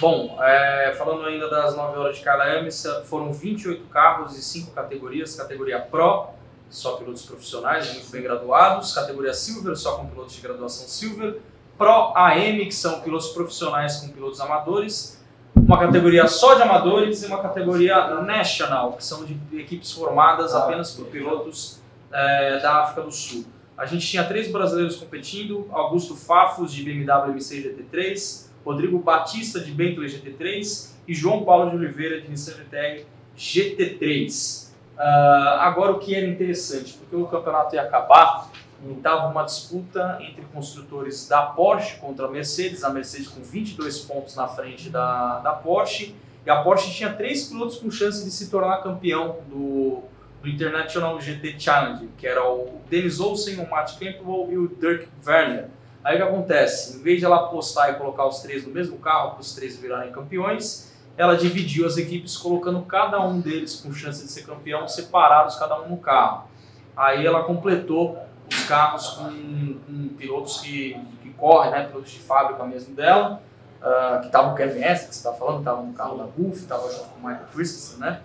[0.00, 2.68] Bom, é, falando ainda das 9 horas de KLM,
[3.04, 6.30] foram 28 carros e 5 categorias, categoria Pro,
[6.70, 8.92] só pilotos profissionais, muito bem graduados.
[8.92, 11.40] Categoria Silver, só com pilotos de graduação Silver.
[11.76, 15.22] Pro AM, que são pilotos profissionais com pilotos amadores.
[15.56, 20.92] Uma categoria só de amadores e uma categoria National, que são de equipes formadas apenas
[20.92, 21.80] por pilotos
[22.12, 23.44] eh, da África do Sul.
[23.76, 29.72] A gente tinha três brasileiros competindo: Augusto Fafos, de BMW MC GT3, Rodrigo Batista, de
[29.72, 33.04] Bentley GT3 e João Paulo de Oliveira, de Nissan GTR
[33.36, 34.63] GT3.
[34.96, 38.48] Uh, agora, o que era interessante, porque o campeonato ia acabar,
[38.96, 44.36] estava uma disputa entre construtores da Porsche contra a Mercedes, a Mercedes com 22 pontos
[44.36, 48.50] na frente da, da Porsche, e a Porsche tinha três pilotos com chance de se
[48.50, 50.02] tornar campeão do,
[50.42, 55.08] do International GT Challenge, que era o Dennis Olsen, o Matt Campbell e o Dirk
[55.26, 55.68] Werner.
[56.04, 56.98] Aí o que acontece?
[56.98, 59.78] Em vez de ela apostar e colocar os três no mesmo carro para os três
[59.78, 64.88] virarem campeões, ela dividiu as equipes colocando cada um deles com chance de ser campeão
[64.88, 66.48] separados cada um no carro.
[66.96, 68.18] Aí ela completou
[68.50, 73.40] os carros com, com pilotos que, que correm, né, pilotos de fábrica mesmo dela,
[73.80, 76.58] uh, que estavam o Kevin S, que você estava falando, estava no carro da Buff,
[76.58, 78.20] estava junto com o Michael Christensen, né?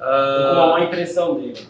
[0.00, 1.68] Uh, uma impressão dele.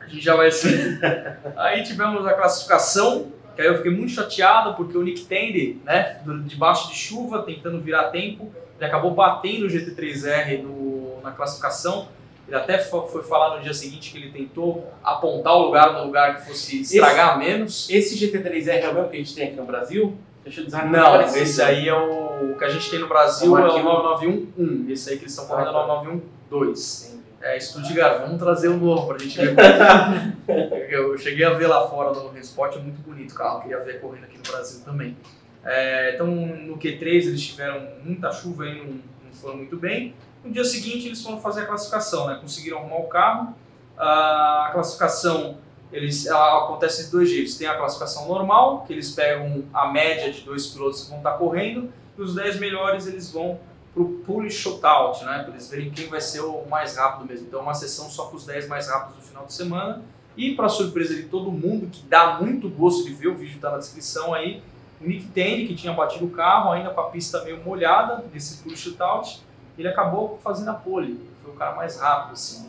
[0.00, 1.00] A gente já vai ser.
[1.56, 6.20] aí tivemos a classificação, que aí eu fiquei muito chateado porque o Nick Tandy, né,
[6.44, 12.08] debaixo de chuva, tentando virar tempo, ele acabou batendo o GT3R no, na classificação.
[12.46, 16.36] Ele até foi falar no dia seguinte que ele tentou apontar o lugar no lugar
[16.36, 17.90] que fosse estragar esse, menos.
[17.90, 20.16] Esse GT3R é o mesmo que a gente tem aqui no Brasil?
[20.44, 23.58] Deixa eu dizer Não, esse aí é o, o que a gente tem no Brasil,
[23.58, 24.92] é, o 9911.
[24.92, 27.18] Esse aí que eles estão correndo é o 9912.
[27.40, 29.54] É, Stuttgart, vamos trazer um novo pra gente ver.
[30.90, 34.00] eu cheguei a ver lá fora no Sport, é muito bonito o carro, queria ver
[34.00, 35.16] correndo aqui no Brasil também.
[35.64, 40.14] É, então no Q3 eles tiveram muita chuva e não, não foram muito bem.
[40.44, 42.38] No dia seguinte eles foram fazer a classificação, né?
[42.40, 43.54] conseguiram arrumar o carro.
[43.96, 45.58] A classificação
[45.92, 47.56] eles, acontece de dois jeitos.
[47.56, 51.32] Tem a classificação normal, que eles pegam a média de dois pilotos que vão estar
[51.32, 53.58] correndo, e os 10 melhores eles vão
[53.94, 55.40] para o pull shootout, né?
[55.42, 57.46] para eles verem quem vai ser o mais rápido mesmo.
[57.46, 60.02] Então, uma sessão só com os 10 mais rápidos no final de semana.
[60.36, 63.70] E, para surpresa de todo mundo, que dá muito gosto de ver, o vídeo está
[63.70, 64.62] na descrição aí,
[65.00, 68.76] Nick Tandy, que tinha batido o carro, ainda com a pista meio molhada, nesse pull
[68.76, 69.40] shootout,
[69.78, 71.20] ele acabou fazendo a pole.
[71.42, 72.68] Foi o cara mais rápido, assim.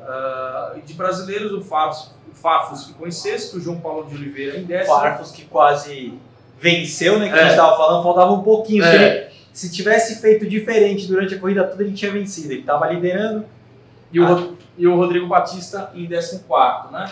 [0.00, 4.58] Uh, de brasileiros, o Farfus, o Farfus ficou em sexto, o João Paulo de Oliveira
[4.58, 4.96] em décimo.
[4.96, 6.18] O Farfus que quase
[6.58, 7.28] venceu, né?
[7.28, 7.38] Que é.
[7.38, 8.84] a gente estava falando, faltava um pouquinho.
[8.84, 8.90] É.
[8.90, 12.52] Se, ele, se tivesse feito diferente durante a corrida toda, ele tinha vencido.
[12.52, 13.44] Ele estava liderando.
[14.12, 14.48] E o, ah.
[14.76, 17.08] e o Rodrigo Batista em décimo quarto, né?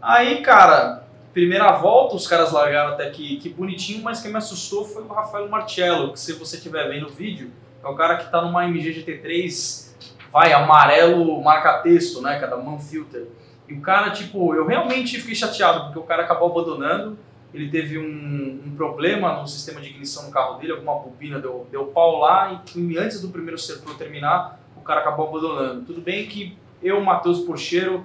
[0.00, 1.01] Aí, cara,
[1.32, 5.08] Primeira volta, os caras largaram até que, que bonitinho, mas quem me assustou foi o
[5.08, 7.50] Rafael Marcello, que se você estiver vendo o vídeo,
[7.82, 9.92] é o cara que está numa MG GT3,
[10.30, 13.28] vai, amarelo marca-texto, né, cada é Manfilter.
[13.66, 17.18] E o cara, tipo, eu realmente fiquei chateado, porque o cara acabou abandonando,
[17.54, 21.66] ele teve um, um problema no sistema de ignição no carro dele, alguma bobina deu,
[21.70, 25.84] deu pau lá, e antes do primeiro setor terminar, o cara acabou abandonando.
[25.86, 28.04] Tudo bem que eu, Matheus Porcheiro,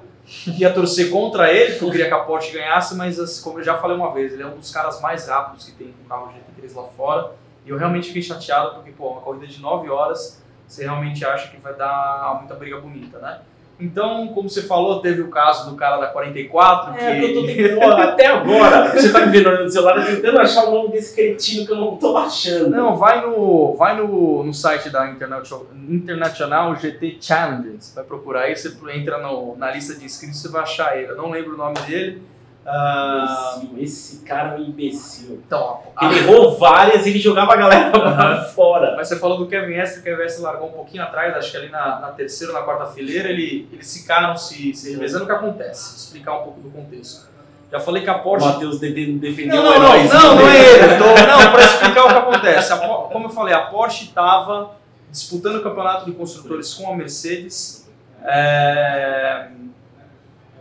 [0.58, 3.78] ia torcer contra ele, porque eu queria que a Porsche ganhasse, mas como eu já
[3.78, 6.76] falei uma vez, ele é um dos caras mais rápidos que tem com carro GT3
[6.76, 7.32] lá fora.
[7.66, 11.50] E eu realmente fiquei chateado porque, pô, uma corrida de 9 horas, você realmente acha
[11.50, 13.42] que vai dar muita briga bonita, né?
[13.80, 16.96] Então, como você falou, teve o caso do cara da 44.
[16.96, 17.26] É, que...
[17.26, 20.92] eu tô tentando, até agora, você tá me vendo no celular, tentando achar o nome
[20.92, 22.72] desse cretino que eu não tô achando.
[22.72, 27.78] Não, vai no, vai no, no site da International, International GT Challenge.
[27.80, 31.12] Você vai procurar aí, você entra no, na lista de inscritos, você vai achar ele.
[31.12, 32.22] Eu não lembro o nome dele
[32.70, 35.42] ah, esse cara é um imbecil.
[35.46, 38.94] Então, ele errou várias e ele jogava a galera pra fora.
[38.98, 41.58] Mas você falou do Kevin Estre, o Kevin Estre largou um pouquinho atrás, acho que
[41.58, 45.24] ali na, na terceira ou na quarta fileira, ele, eles ficaram se, se revezando.
[45.24, 45.92] O que acontece?
[45.92, 47.28] Vou explicar um pouco do contexto.
[47.72, 48.48] Já falei que a Porsche.
[48.48, 50.96] O Matheus defendeu não, não, não, não, não é ele.
[51.00, 52.74] Tô, não, para explicar o que acontece.
[52.74, 54.72] A, como eu falei, a Porsche estava
[55.10, 57.88] disputando o campeonato de construtores com a Mercedes.
[58.24, 59.48] É,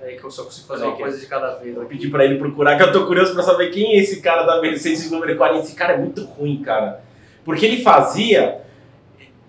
[0.06, 1.74] aí que eu só consigo fazer uma coisa de cada vez.
[1.74, 4.44] Vou pedir pra ele procurar, que eu tô curioso pra saber quem é esse cara
[4.44, 5.64] da Mercedes número 40.
[5.64, 7.00] Esse cara é muito ruim, cara.
[7.44, 8.60] Porque ele fazia.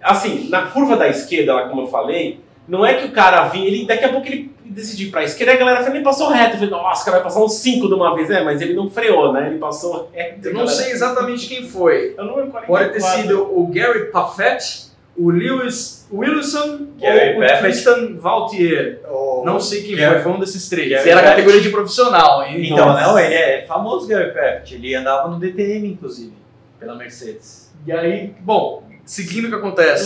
[0.02, 3.68] Assim, na curva da esquerda, lá como eu falei, não é que o cara vinha,
[3.68, 6.52] ele, daqui a pouco ele decidiu pra esquerda, a galera ele passou reto.
[6.56, 8.90] Eu falei, nossa, cara vai passar uns 5 de uma vez, é, mas ele não
[8.90, 9.48] freou, né?
[9.48, 10.48] Ele passou reto.
[10.48, 12.14] Eu não sei exatamente quem foi.
[12.18, 12.68] É o número 44.
[12.68, 14.87] Pode ter sido o Gary Paffett
[15.18, 19.02] o Lewis Wilson Gary ou o Tristan Valtier.
[19.10, 20.90] Oh, não sei quem Gary, foi, foi um desses três.
[20.90, 22.44] Gary era a categoria de profissional.
[22.44, 22.72] Hein?
[22.72, 24.76] Então, não, ele é famoso Gary Paffett.
[24.76, 26.34] Ele andava no DTM, inclusive,
[26.80, 27.74] pela Mercedes.
[27.86, 30.06] E aí, bom, seguindo o que acontece.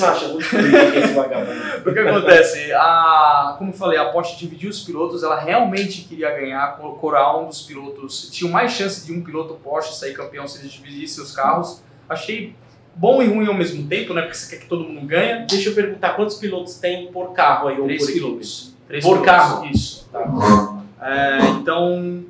[0.49, 1.61] Quem é esse vagabundo.
[1.85, 2.71] O que acontece?
[2.73, 7.37] A, como eu falei, a Porsche dividiu os pilotos, ela realmente queria ganhar, colocou a
[7.39, 8.29] um dos pilotos.
[8.31, 11.81] Tinha mais chance de um piloto Porsche sair campeão se eles dividissem os carros.
[12.07, 12.55] Achei
[12.95, 14.21] bom e ruim ao mesmo tempo, né?
[14.21, 15.45] Porque você quer que todo mundo ganhe.
[15.47, 17.79] Deixa eu perguntar, quantos pilotos tem por carro aí?
[17.79, 18.75] ou Três por pilotos.
[18.87, 19.65] Três Por pilotos, carro?
[19.67, 20.09] Isso.
[20.11, 20.77] Tá.
[21.01, 22.23] É, então,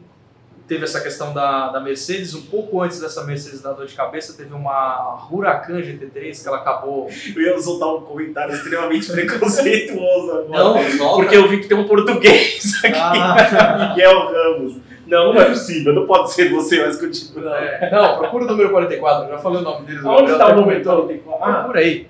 [0.68, 2.34] teve essa questão da, da Mercedes.
[2.36, 6.58] Um pouco antes dessa Mercedes dar dor de cabeça, teve uma Huracan GT3 que ela
[6.58, 7.10] acabou.
[7.36, 10.64] Eu ia soltar um comentário extremamente preconceituoso agora.
[10.64, 11.16] Não, volta.
[11.24, 13.88] Porque eu vi que tem um português aqui, Ah.
[13.96, 14.78] Miguel Ramos.
[15.12, 17.58] Não, não é possível, não pode ser você, mas continua.
[17.58, 20.00] É, não, procura o número 44, eu já falei o nome dele.
[20.08, 21.06] Onde tá até o número comentou.
[21.08, 21.44] 44?
[21.44, 22.08] Ah, Procura aí.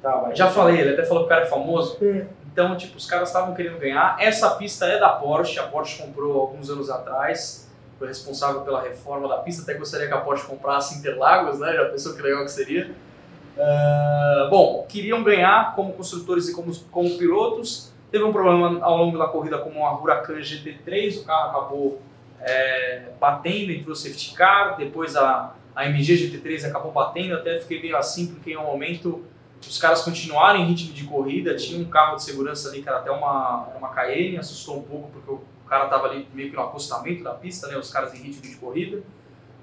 [0.00, 0.34] tá, vai.
[0.34, 1.98] Já falei, ele até falou que o cara é famoso.
[2.02, 2.24] É.
[2.50, 4.16] Então, tipo, os caras estavam querendo ganhar.
[4.18, 7.70] Essa pista é da Porsche, a Porsche comprou alguns anos atrás.
[7.98, 9.62] Foi responsável pela reforma da pista.
[9.62, 11.74] Até gostaria que a Porsche comprasse Interlagos, né?
[11.74, 12.90] Já pensou que legal que seria.
[13.58, 17.92] Ah, bom, queriam ganhar como construtores e como, como pilotos.
[18.10, 22.02] Teve um problema ao longo da corrida com uma Huracan GT3, o carro acabou
[22.40, 27.96] é, batendo, entrou safety car, depois a, a MG GT3 acabou batendo, até fiquei meio
[27.96, 29.24] assim, porque em um momento
[29.60, 32.98] os caras continuaram em ritmo de corrida, tinha um carro de segurança ali que era
[32.98, 36.62] até uma, uma Cayenne, assustou um pouco porque o cara estava ali meio que no
[36.62, 39.02] acostamento da pista, né, os caras em ritmo de corrida.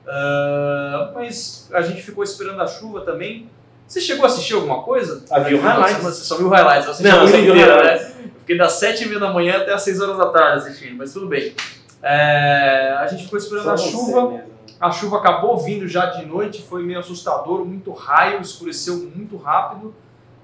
[0.07, 3.49] Ah, mas a gente ficou esperando a chuva também.
[3.87, 5.23] Você chegou a assistir alguma coisa?
[5.29, 6.03] Ah, vi o highlights.
[6.03, 8.15] Você só viu highlights, você Não, o inteira, highlights.
[8.15, 8.31] né?
[8.45, 11.55] Fiquei das 7h30 da manhã até as 6 horas da tarde assistindo, mas tudo bem.
[12.03, 14.29] É, a gente ficou esperando Só a chuva.
[14.29, 14.55] mesmo.
[14.79, 19.95] A chuva acabou vindo já de noite, foi meio assustador, muito raio, escureceu muito rápido.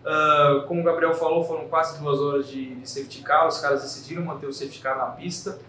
[0.03, 3.83] Ah, como o Gabriel falou, foram quase duas horas de, de safety car, os caras
[3.83, 5.59] decidiram manter o safety car na pista.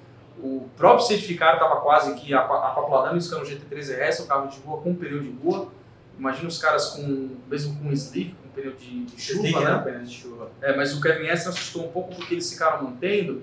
[0.42, 4.26] O próprio safety car estava quase que aquaplanando, isso que era um GT3 RS, um
[4.26, 5.68] carro de rua com pneu de rua.
[6.18, 9.82] Imagina os caras com, mesmo com slick, pneu de, de chuva, né?
[9.84, 10.50] Pneu de chuva.
[10.60, 13.42] É, mas o Kevin Estre assustou um pouco porque eles ficaram mantendo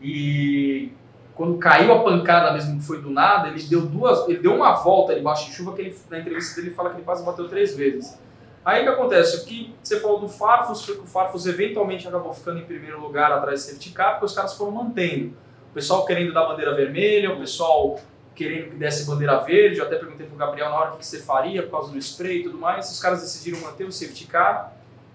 [0.00, 0.92] e
[1.34, 4.72] quando caiu a pancada mesmo que foi do nada, ele deu duas, ele deu uma
[4.72, 7.48] volta debaixo de chuva que ele, na entrevista dele ele fala que ele quase bateu
[7.48, 8.18] três vezes.
[8.64, 9.36] Aí o que acontece?
[9.36, 13.00] O que você falou do Farfus foi que o Farfus eventualmente acabou ficando em primeiro
[13.00, 15.34] lugar atrás do safety car porque os caras foram mantendo.
[15.70, 18.00] O pessoal querendo dar bandeira vermelha, o pessoal
[18.38, 21.20] querendo que desse bandeira verde, eu até perguntei pro Gabriel na hora o que você
[21.20, 24.72] faria por causa do spray e tudo mais, os caras decidiram manter o safety car.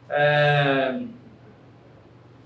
[0.09, 0.99] É,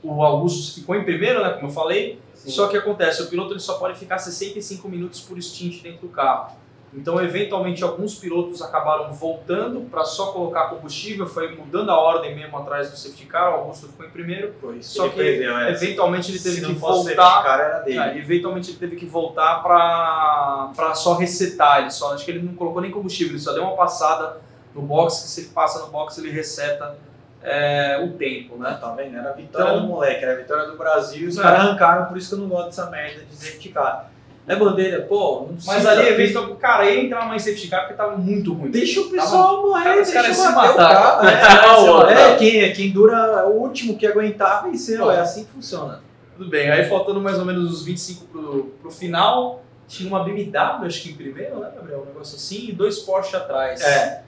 [0.03, 2.51] O Augusto ficou em primeiro, né, como eu falei, Sim.
[2.51, 6.09] só que acontece, o piloto ele só pode ficar 65 minutos por stint dentro do
[6.09, 6.55] carro.
[6.93, 12.57] Então, eventualmente, alguns pilotos acabaram voltando para só colocar combustível, foi mudando a ordem mesmo
[12.57, 15.71] atrás do safety car, o Augusto ficou em primeiro, Foi isso Só que, perdeu, é.
[15.71, 17.99] eventualmente ele teve que voltar car, era dele.
[17.99, 21.81] é, eventualmente ele teve que voltar pra só resetar.
[21.81, 24.37] Ele só, acho que ele não colocou nem combustível, ele só deu uma passada
[24.73, 26.95] no box, que se ele passa no box ele reseta
[27.43, 28.77] é, o tempo, né?
[28.79, 29.15] Tá vendo?
[29.17, 31.41] Era a vitória Então- do moleque, era a vitória do Brasil os É.
[31.41, 34.09] caras arrancaram, por isso que eu não gosto dessa merda de safety car.
[34.47, 35.73] É bandeira, pô, não precisa.
[35.73, 38.71] Mas ali, eventualmente, cara, ia entrar mais safety car porque tava muito ruim.
[38.71, 40.75] Deixa o pessoal morrer, Cara, deixa caras eu se matar.
[40.77, 41.41] carro, né?
[41.67, 42.37] Não, É, não.
[42.37, 46.01] quem, quem dura o último que aguentar venceu, é assim que funciona.
[46.37, 50.85] Tudo bem, aí faltando mais ou menos os 25 pro, pro final, tinha uma BMW,
[50.85, 52.03] acho que em primeiro, né, Gabriel?
[52.03, 53.81] Um negócio assim, e dois Porsche atrás.
[53.81, 54.23] É.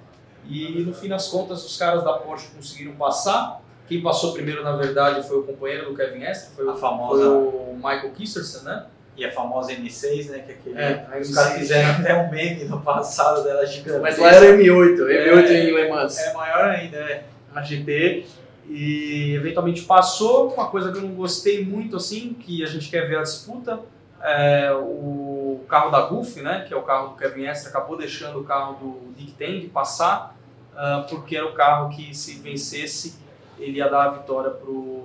[0.50, 3.62] E no fim das contas, os caras da Porsche conseguiram passar.
[3.88, 7.30] Quem passou primeiro, na verdade, foi o companheiro do Kevin Estre, foi, o- famosa- foi
[7.38, 8.86] o Michael Kisterson, né?
[9.20, 10.40] E a famosa M6, né?
[10.40, 11.36] Que é aquele, É, os M6.
[11.36, 14.00] caras fizeram até um meme no passado dela gigante.
[14.00, 15.54] Mas lá era M8, M8 É.
[15.54, 16.18] em Le Mans.
[16.18, 17.24] É maior ainda, é.
[17.54, 18.26] a GT
[18.70, 20.54] e eventualmente passou.
[20.54, 23.80] Uma coisa que eu não gostei muito assim, que a gente quer ver a disputa,
[24.22, 28.40] é o carro da Goofy, né, que é o carro do Kevin Estre, acabou deixando
[28.40, 30.36] o carro do Dick Tandy passar,
[30.76, 33.18] ah, porque era o carro que se vencesse
[33.58, 35.04] ele ia dar a vitória pro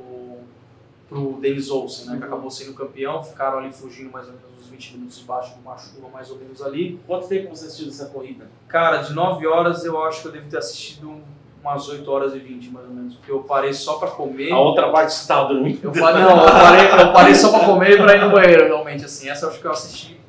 [1.08, 4.68] pro Dennis Olsen, né, que acabou sendo campeão, ficaram ali fugindo mais ou menos uns
[4.68, 7.00] 20 minutos debaixo de uma chuva mais ou menos ali.
[7.06, 8.46] Quanto tempo você assistiu dessa corrida?
[8.68, 11.20] Cara, de 9 horas eu acho que eu devo ter assistido
[11.62, 14.52] umas 8 horas e 20 mais ou menos, porque eu parei só pra comer.
[14.52, 15.80] A outra parte estava dormindo?
[15.82, 18.66] Eu parei, não, eu parei, eu parei só pra comer e pra ir no banheiro,
[18.66, 19.28] realmente, assim.
[19.28, 20.20] Essa eu acho que eu assisti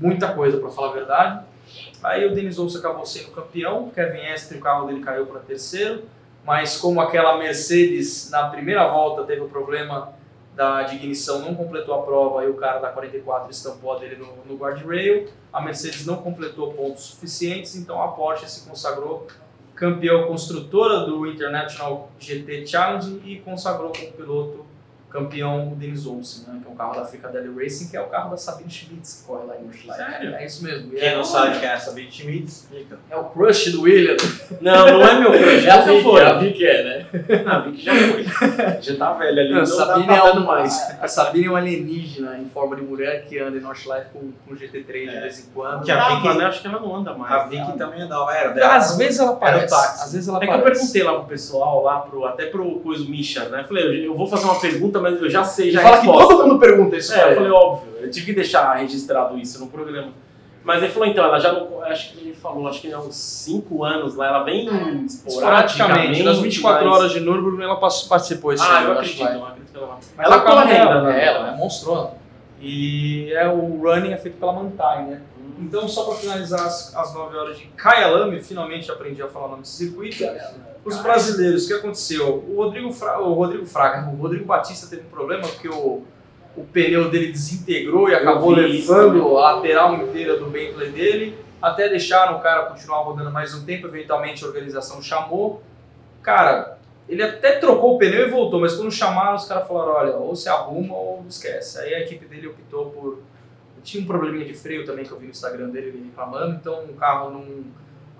[0.00, 1.44] muita coisa, pra falar a verdade.
[2.02, 6.02] Aí o Denis Olsen acabou sendo campeão, Kevin Estre, o carro dele caiu para terceiro,
[6.44, 10.12] mas como aquela Mercedes na primeira volta teve o problema
[10.54, 14.16] da de ignição, não completou a prova e o cara da 44 estampou a dele
[14.16, 19.26] no, no guardrail, a Mercedes não completou pontos suficientes, então a Porsche se consagrou
[19.74, 24.66] campeão construtora do International GT Challenge e consagrou como piloto
[25.12, 26.60] campeão o Dennis Olsen, né?
[26.62, 29.26] Que é um carro da Fricadelli Racing, que é o carro da Sabine Schmitz, que
[29.26, 29.92] corre lá em.
[29.94, 30.34] Sério?
[30.34, 30.92] É isso mesmo.
[30.92, 32.98] E Quem é, não sabe quem é essa Sabine Schmitz, explica.
[33.10, 34.16] é o crush do William.
[34.60, 35.66] Não, não é meu crush.
[35.66, 36.22] É a Nunca Vicky, foi.
[36.22, 37.06] a Vicky é, né?
[37.46, 38.22] A Vicky já foi.
[38.82, 39.50] Já tá velha ali.
[39.52, 40.96] Não, Não, Sabine tá é um, mais.
[41.00, 44.54] A Sabine é um alienígena em forma de mulher que anda em Nordschleife com, com
[44.54, 45.20] GT3 de É.
[45.20, 45.84] vez em quando.
[45.84, 46.44] Que a Vicky- né?
[46.46, 47.32] Acho que ela não anda mais.
[47.32, 48.98] A Vicky também não, era Às dela.
[48.98, 49.74] vezes ela aparece.
[49.74, 50.80] Às vezes ela É que eu aparece.
[50.80, 53.60] perguntei lá pro pessoal, lá pro, até pro coisa Misha, né?
[53.60, 56.06] Eu falei, eu, eu vou fazer uma pergunta, mas eu já sei, já Fala que
[56.06, 56.28] resposta.
[56.36, 59.66] todo mundo pergunta isso É, eu falei, óbvio, eu tive que deixar registrado isso no
[59.68, 60.12] programa.
[60.64, 61.82] Mas ele falou, então, ela já não.
[61.82, 66.22] Acho que ele falou, acho que há uns 5 anos lá, ela vem Esporadicamente, esporadicamente.
[66.22, 69.34] nas 24 mas- horas de Nürburgring ela participou esse Ah, ano, eu acho acredito, que
[69.34, 69.86] eu acredito que ela
[70.16, 70.24] vai.
[70.26, 71.20] Ela carro corre ainda, né?
[71.20, 72.10] é, ela é monstrona.
[72.60, 75.20] E é, o running é feito pela Mantai, né?
[75.58, 79.48] Então, só para finalizar as, as 9 horas de Kyalami, finalmente aprendi a falar o
[79.50, 80.22] nome desse circuito.
[80.84, 82.44] Os brasileiros, o que aconteceu?
[82.48, 86.02] O Rodrigo, Fra, o Rodrigo Fraga, o Rodrigo Batista teve um problema porque o,
[86.56, 89.36] o pneu dele desintegrou e acabou isso levando também.
[89.36, 91.38] a lateral inteira do Bentley dele.
[91.60, 95.62] Até deixaram o cara continuar rodando mais um tempo, eventualmente a organização chamou.
[96.20, 100.16] Cara, ele até trocou o pneu e voltou, mas quando chamaram, os caras falaram: olha,
[100.16, 101.78] ou se arruma ou esquece.
[101.78, 103.22] Aí a equipe dele optou por.
[103.84, 106.84] Tinha um probleminha de freio também que eu vi no Instagram dele, ele reclamando, então
[106.84, 107.64] o carro não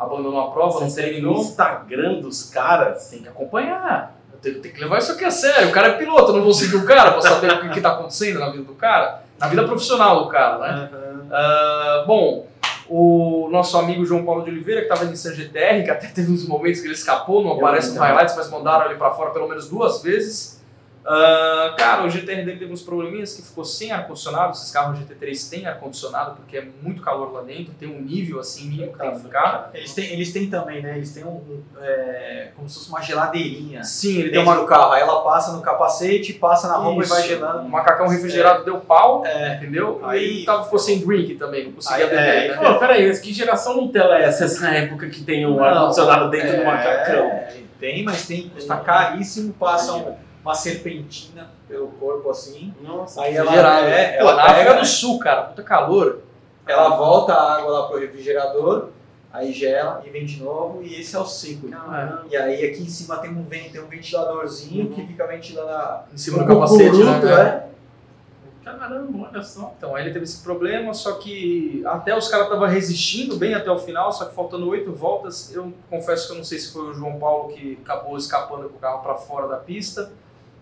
[0.02, 1.34] abandonou a prova, não Você segue terminou.
[1.34, 3.08] no Instagram dos caras.
[3.10, 4.16] Tem que acompanhar.
[4.32, 5.68] Eu tenho, que levar isso aqui a sério.
[5.68, 7.80] O cara é piloto, eu não vou seguir o cara pra saber o que, que
[7.80, 10.90] tá acontecendo na vida do cara, na vida profissional do cara, né?
[10.92, 11.26] Aham.
[11.30, 12.46] Ah, bom,
[12.88, 16.32] o nosso amigo João Paulo de Oliveira, que estava em San GTR, que até teve
[16.32, 19.30] uns momentos que ele escapou, não Eu aparece no highlights, mas mandaram ele para fora
[19.30, 20.61] pelo menos duas vezes.
[21.04, 24.52] Ah, cara, o GTR dele teve uns probleminhas que ficou sem ar-condicionado.
[24.52, 28.68] Esses carros GT3 têm ar-condicionado porque é muito calor lá dentro, tem um nível assim
[28.68, 29.70] mínimo que tem que ficar.
[29.74, 30.96] Eles têm, eles têm também, né?
[30.96, 34.64] Eles têm um, um, é, como se fosse uma geladeirinha Sim, ele dentro uma, do
[34.66, 34.92] carro.
[34.92, 37.12] Aí ela passa no capacete, passa na roupa Isso.
[37.12, 37.58] e vai gelando.
[37.62, 39.56] um macacão refrigerado, deu pau, É.
[39.56, 40.00] entendeu?
[40.04, 42.22] Aí- Aí ele tava, ficou sem drink também, não conseguia Aí, beber.
[42.26, 42.54] é, né?
[42.74, 46.48] Pô, peraí, mas que geração Nutella é essa, essa época que tem um ar-condicionado dentro
[46.56, 47.40] do É, macacão?
[47.80, 52.74] Tem, mas tem, custa caríssimo, passa um- uma serpentina pelo corpo assim.
[52.80, 56.20] Nossa, Aí ela, é, Pô, ela, na África do Sul, cara, puta calor.
[56.66, 58.88] ela volta a água lá pro refrigerador,
[59.32, 61.70] aí gela e vem de novo, e esse é o ciclo.
[61.70, 62.26] Caramba.
[62.28, 66.04] E aí aqui em cima tem um, tem um ventiladorzinho que fica ventilando a.
[66.12, 67.68] Em cima do capacete, cucuruto, né?
[67.68, 67.72] é.
[68.64, 69.74] Caramba, olha só.
[69.76, 73.70] Então aí ele teve esse problema, só que até os caras estavam resistindo bem até
[73.70, 76.90] o final, só que faltando oito voltas, eu confesso que eu não sei se foi
[76.90, 80.12] o João Paulo que acabou escapando com o carro para fora da pista,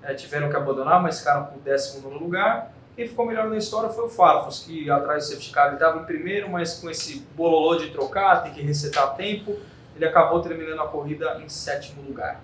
[0.02, 2.72] eh, tiveram que abandonar, mas ficaram com o décimo nono lugar.
[2.96, 6.00] Quem ficou melhor na história foi o Farfus, que atrás do safety car ele estava
[6.00, 9.56] em primeiro, mas com esse bololô de trocar, tem que resetar tempo,
[9.96, 12.40] ele acabou terminando a corrida em sétimo lugar.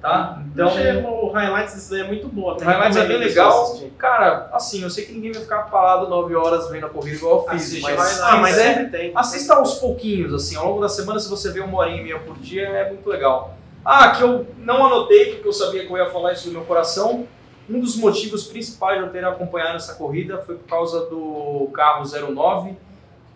[0.00, 0.40] Tá?
[0.52, 2.54] Então, Então, o highlights é muito bom.
[2.54, 3.76] o highlights é bem legal.
[3.98, 7.38] Cara, assim, eu sei que ninguém vai ficar parado 9 horas vendo a corrida igual
[7.38, 8.20] eu fiz, Assiste mas.
[8.20, 9.12] Ah, mas sempre tem.
[9.16, 12.18] assista aos pouquinhos, assim, ao longo da semana, se você vê uma horinha e meia
[12.20, 13.54] por dia, é muito legal.
[13.88, 16.64] Ah, que eu não anotei, porque eu sabia que eu ia falar isso no meu
[16.64, 17.28] coração.
[17.70, 22.02] Um dos motivos principais de eu ter acompanhado essa corrida foi por causa do carro
[22.04, 22.76] 09,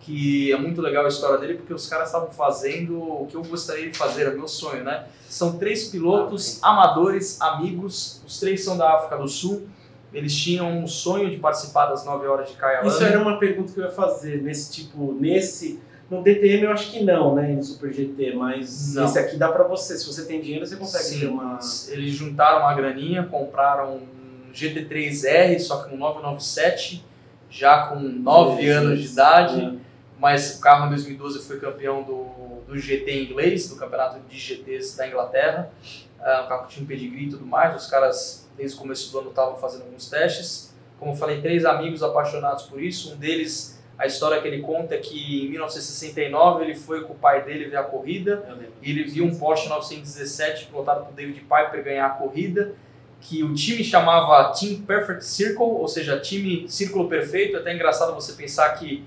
[0.01, 3.43] que é muito legal a história dele, porque os caras estavam fazendo o que eu
[3.43, 5.05] gostaria de fazer, é meu sonho, né?
[5.29, 9.69] São três pilotos amadores, amigos, os três são da África do Sul.
[10.13, 12.89] Eles tinham um sonho de participar das 9 horas de Kyalami.
[12.89, 14.41] Isso era uma pergunta que eu ia fazer.
[14.41, 15.79] Nesse tipo, nesse.
[16.11, 17.53] No DTM eu acho que não, né?
[17.53, 19.05] No Super GT, mas Não.
[19.05, 19.97] esse aqui dá pra você.
[19.97, 21.57] Se você tem dinheiro, você consegue Sim, ter uma.
[21.87, 27.05] Eles juntaram uma graninha, compraram um GT3R, só que um 997,
[27.49, 28.77] já com 9 Jesus.
[28.77, 29.61] anos de idade.
[29.61, 29.91] É.
[30.19, 32.25] Mas o carro em 2012 foi campeão do,
[32.67, 35.71] do GT inglês, do campeonato de GTs da Inglaterra.
[36.19, 37.75] Ah, um carro que tinha um pedigree e tudo mais.
[37.75, 40.75] Os caras, desde o começo do ano, estavam fazendo alguns testes.
[40.99, 43.13] Como eu falei, três amigos apaixonados por isso.
[43.13, 47.15] Um deles, a história que ele conta é que em 1969 ele foi com o
[47.15, 48.43] pai dele ver a corrida.
[48.81, 52.73] E ele viu um Porsche 917 pilotado por David Piper ganhar a corrida,
[53.19, 57.55] que o time chamava Team Perfect Circle, ou seja, time círculo perfeito.
[57.57, 59.03] É até engraçado você pensar que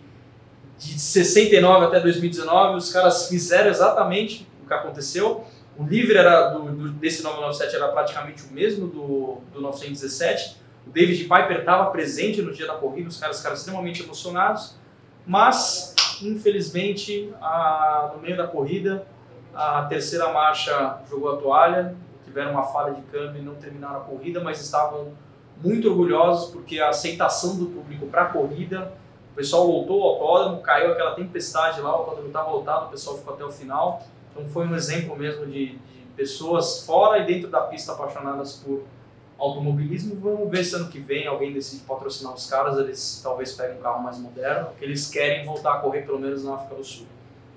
[0.78, 5.44] de 69 até 2019 os caras fizeram exatamente o que aconteceu.
[5.76, 10.56] O livre era do, do- desse 997 era praticamente o mesmo do, do 917.
[10.86, 14.76] O David Piper estava presente no dia da corrida, os caras ficaram extremamente emocionados,
[15.26, 19.06] mas infelizmente a- no meio da corrida
[19.54, 21.94] a terceira marcha jogou a toalha,
[22.24, 25.12] tiveram uma falha de câmbio e não terminaram a corrida, mas estavam
[25.62, 28.92] muito orgulhosos porque a aceitação do público para a corrida,
[29.32, 33.16] o pessoal voltou ao autódromo, caiu aquela tempestade lá, o autódromo estava lotado, o pessoal
[33.16, 34.02] ficou até o final.
[34.32, 35.78] Então foi um exemplo mesmo de, de
[36.16, 38.82] pessoas fora e dentro da pista apaixonadas por
[39.38, 40.16] automobilismo.
[40.20, 43.82] Vamos ver se ano que vem alguém decide patrocinar os caras, eles talvez peguem um
[43.82, 47.06] carro mais moderno, que eles querem voltar a correr pelo menos na África do Sul.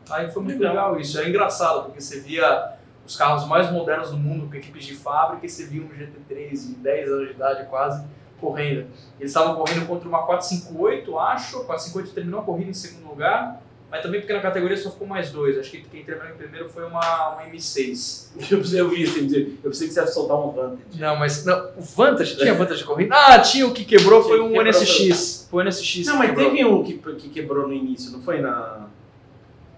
[0.10, 0.74] Aí foi muito Legal.
[0.74, 1.20] legal isso.
[1.20, 2.74] É engraçado, porque você via
[3.06, 6.68] os carros mais modernos do mundo com equipes de fábrica e você via um GT3
[6.68, 8.06] de 10 anos de idade quase
[8.40, 8.88] correndo.
[9.20, 11.58] Eles estavam correndo contra uma 458, acho.
[11.58, 15.08] A 458 terminou a corrida em segundo lugar, mas também porque na categoria só ficou
[15.08, 15.58] mais dois.
[15.58, 18.28] Acho que quem terminou em primeiro foi uma, uma M6.
[18.52, 21.00] Eu, pensei- eu vi isso, eu pensei que você ia soltar um Vantage.
[21.00, 23.16] Não, mas não, o Vantage tinha Vantage de corrida?
[23.16, 25.48] Ah, tinha o que quebrou foi um quebrou NSX.
[25.50, 26.06] Foi o NSX.
[26.06, 26.50] Não, mas quebrou.
[26.52, 28.88] teve um que, que quebrou no início, não foi na.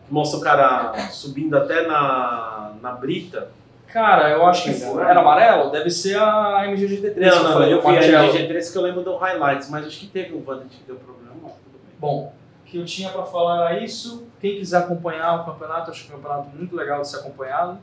[0.10, 3.52] Mostra o cara subindo até na, na brita.
[3.88, 5.08] Cara, eu acho que foi- não.
[5.08, 7.14] era amarelo, deve ser a MG-GT3.
[7.14, 8.34] que Não, não, falei, eu vi a Marcello.
[8.34, 11.54] MG3 que eu lembro do highlights, mas acho que teve um Vantage que deu problema.
[12.00, 12.34] Bom,
[12.70, 14.28] que eu tinha para falar era isso.
[14.40, 17.78] Quem quiser acompanhar o campeonato, acho que é um campeonato muito legal de ser acompanhado.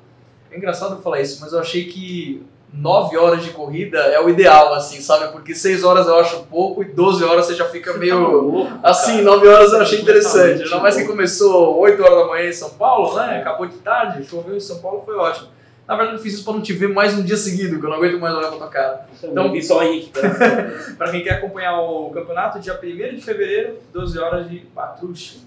[0.50, 4.28] É engraçado eu falar isso, mas eu achei que 9 horas de corrida é o
[4.28, 5.32] ideal, assim, sabe?
[5.32, 8.18] Porque 6 horas eu acho pouco e 12 horas você já fica Tá meio.
[8.20, 9.22] louco, Assim.
[9.22, 10.62] 9 horas eu achei interessante.
[10.62, 13.38] Ainda mais que começou 8 horas da manhã em São Paulo, né?
[13.40, 15.48] Acabou de tarde, choveu em São Paulo, foi ótimo.
[15.86, 17.90] Na verdade, eu fiz isso pra não te ver mais um dia seguido, que eu
[17.90, 19.06] não aguento mais olhar pra tua cara.
[19.22, 20.10] Então, eu vi só Henrique.
[20.12, 20.88] Deus.
[20.98, 25.38] Pra quem quer acompanhar o campeonato, dia 1 de fevereiro, 12 horas de Bathurst,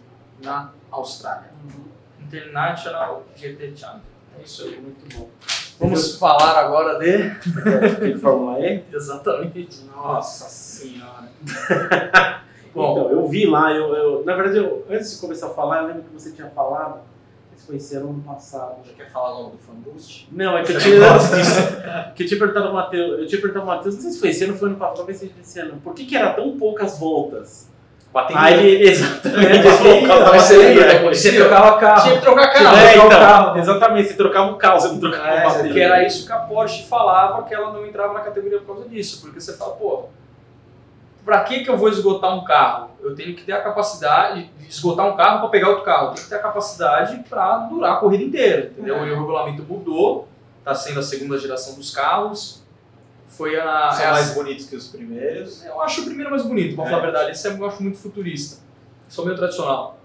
[0.42, 1.50] na Austrália.
[2.22, 4.00] International GT Champion.
[4.40, 4.80] É isso aí.
[4.80, 5.28] Muito bom.
[5.80, 7.32] Vamos falar agora de.
[7.96, 8.84] Aquele Fórmula E?
[8.94, 9.84] Exatamente.
[9.94, 11.30] Nossa senhora.
[12.74, 15.82] Bom, Então, eu vi lá, eu, eu- na verdade, eu, antes de começar a falar,
[15.82, 17.00] eu lembro que você tinha falado,
[17.74, 18.78] esse ano ano passado.
[18.86, 20.28] Já quer falar logo do Fanboost?
[20.32, 21.62] Não, é que eu tinha antes disso.
[22.16, 24.30] Que eu tinha perguntado ao Matheus, eu tinha perguntado ao Matheus, não sei se foi
[24.30, 25.80] esse ano foi ano passado, talvez seja esse ano.
[25.84, 27.70] Por que, que era tão poucas voltas?
[28.12, 28.41] Bateria.
[28.41, 29.62] Aí ele, exatamente,
[30.07, 31.14] Bateria?
[31.14, 32.01] Você trocava carro.
[32.03, 32.78] tinha que trocar É, carro.
[32.78, 33.60] então, trocar o carro.
[33.60, 35.74] Exatamente, você trocava o carro, você não trocava É, a bateria.
[35.74, 38.89] que era isso que a Porsche falava que ela não entrava na categoria por causa
[38.89, 39.22] disso.
[39.22, 40.05] Porque você fala, pô,
[41.26, 42.89] pra que, que eu vou esgotar um carro?
[43.01, 46.07] Eu tenho que ter a capacidade de esgotar um carro para pegar outro carro.
[46.07, 48.72] Eu tenho que ter a capacidade para durar a corrida inteira.
[48.72, 48.95] Entendeu?
[48.97, 49.07] É.
[49.07, 50.28] E o regulamento mudou,
[50.59, 52.61] está sendo a segunda geração dos carros.
[53.28, 53.91] Foi a.
[53.91, 55.63] São é a- mais bonitos que os primeiros.
[55.65, 56.89] eu acho o primeiro mais bonito, pra É.
[56.89, 57.32] falar a verdade.
[57.32, 58.57] Esse eu acho muito futurista.
[59.07, 59.97] Sou meio tradicional.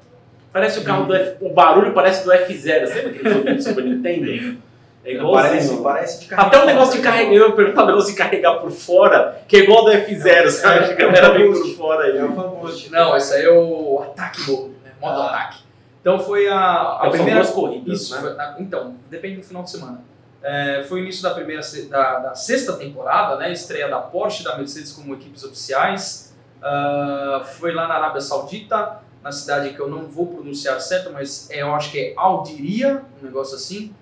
[0.53, 3.85] Parece o carro do F, o barulho parece do F0, sabe aquele jogo do Super
[3.85, 4.57] Nintendo?
[5.05, 6.47] É igual Parece, parece de carro.
[6.49, 9.57] Até o negócio de carregar, eu ia perguntar o negócio de carregar por fora, que
[9.57, 10.95] é igual ao do F0, sabe?
[10.95, 12.17] Que a galera vem por fora aí.
[12.19, 12.91] É o Fanboost.
[12.91, 14.93] Não, esse aí é o ataque mode, né?
[15.01, 15.27] Modo Ah.
[15.27, 15.59] ataque.
[16.01, 16.57] Então foi a,
[16.97, 17.41] a São primeira.
[17.41, 18.21] duas corridas, Isso, né?
[18.23, 20.01] foi na- então, depende do final de semana.
[20.43, 23.51] É, foi o início da primeira da, da sexta temporada, né?
[23.53, 26.35] Estreia da Porsche e da Mercedes como equipes oficiais.
[26.63, 31.49] Ah, foi lá na Arábia Saudita, na cidade que eu não vou pronunciar certo, mas
[31.51, 33.95] é, eu acho que é Aldiria, um negócio assim.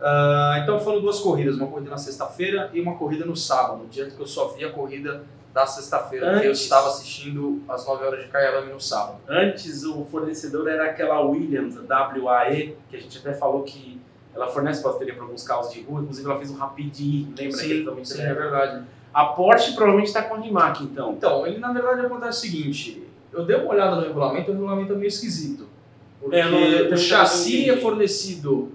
[0.00, 4.10] Ah, então foram duas corridas, uma corrida na sexta-feira e uma corrida no sábado, dia
[4.10, 5.22] que eu só vi a corrida
[5.54, 9.18] da sexta-feira, porque eu estava assistindo às 9 horas de KLM no sábado.
[9.26, 13.98] Antes o fornecedor era aquela Williams, a WAE, que a gente até falou que
[14.34, 17.44] ela fornece bateria para alguns carros de rua, inclusive ela fez o Rapid, lembra que
[17.64, 18.84] ele Sim, também sim, é verdade.
[19.14, 21.12] A Porsche provavelmente está com a Rimac, então.
[21.12, 24.92] Então, ele na verdade acontece o seguinte: eu dei uma olhada no regulamento, o regulamento
[24.92, 25.66] é meio esquisito.
[26.20, 28.72] Porque É, não- o chassi é fornecido,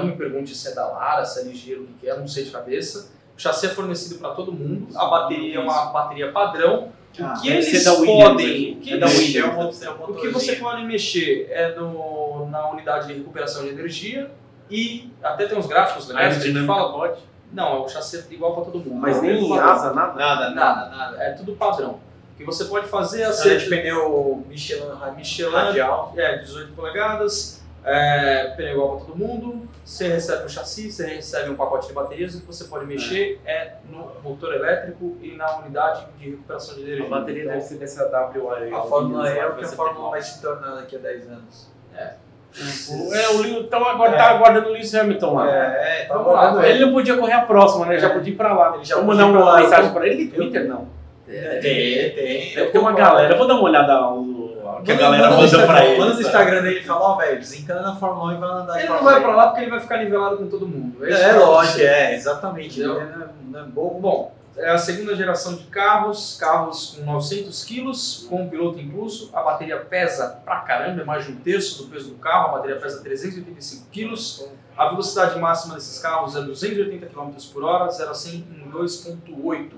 [0.00, 2.26] não me pergunte se é da Lara, se é ligeiro, o que que é, não
[2.28, 3.10] sei de cabeça.
[3.36, 6.92] O chassi é fornecido para todo mundo, a bateria é uma bateria padrão.
[7.20, 9.82] Ah, o que deve eles ser podem, que É da Williams.
[9.82, 14.30] É o, é que você pode mexer é no, na unidade de recuperação de energia
[14.68, 16.92] e até tem uns gráficos legais que a gente fala.
[16.92, 17.20] pode.
[17.52, 19.00] Não, o chassi é igual para todo mundo.
[19.00, 19.68] Mas É nem padrão.
[19.70, 20.14] asa, nada.
[20.14, 21.22] Nada, nada, nada.
[21.22, 22.00] É tudo padrão.
[22.32, 24.82] O que você pode fazer é Você de pneu Michelin,
[25.16, 26.12] Michelin, radial.
[26.16, 31.50] é, 18 polegadas, é, pneu igual para todo mundo, você recebe um chassi, você recebe
[31.50, 35.58] um pacote de baterias, o que você pode mexer é, no motor elétrico e na
[35.58, 37.06] unidade de recuperação de energia.
[37.06, 38.72] A bateria Então, deve ser dessa WAE.
[38.72, 41.74] A Fórmula E é o que a Fórmula vai se tornar daqui a 10 anos.
[41.96, 42.14] É,
[43.30, 45.50] o Lewis, então agora tá aguardando o Lewis Hamilton lá.
[45.50, 47.98] É, é, tá Vamos Ele não podia correr a próxima, né?
[47.98, 48.76] Já podia ir pra lá.
[48.76, 49.60] Ele já Vou podia mandar ir pra uma lá.
[49.60, 50.28] mensagem pra ele.
[50.28, 50.88] Twitter, não.
[51.26, 52.54] Tem, tem.
[52.54, 53.34] Deve ter uma galera.
[53.34, 54.33] Eu vou dar uma olhada no
[54.84, 55.98] que a galera manda manda pra ele.
[55.98, 56.20] Manda no?
[56.20, 58.88] Instagram dele e fala, ó, velho, desencana na Fórmula 1 e vai andar de Ele
[58.88, 61.04] não vai pra lá porque ele vai ficar nivelado com todo mundo.
[61.04, 62.80] É, eu lógico, é, exatamente.
[62.80, 64.00] Ele é, não é bobo.
[64.00, 69.30] Bom, é a segunda geração de carros, carros com 900 quilos, com piloto incluso.
[69.32, 72.50] A bateria pesa pra caramba, é mais de um terço do peso do carro.
[72.50, 74.48] A bateria pesa 385 quilos.
[74.76, 79.70] A velocidade máxima desses carros é 280 km por hora, 0 a 100 em 2.8.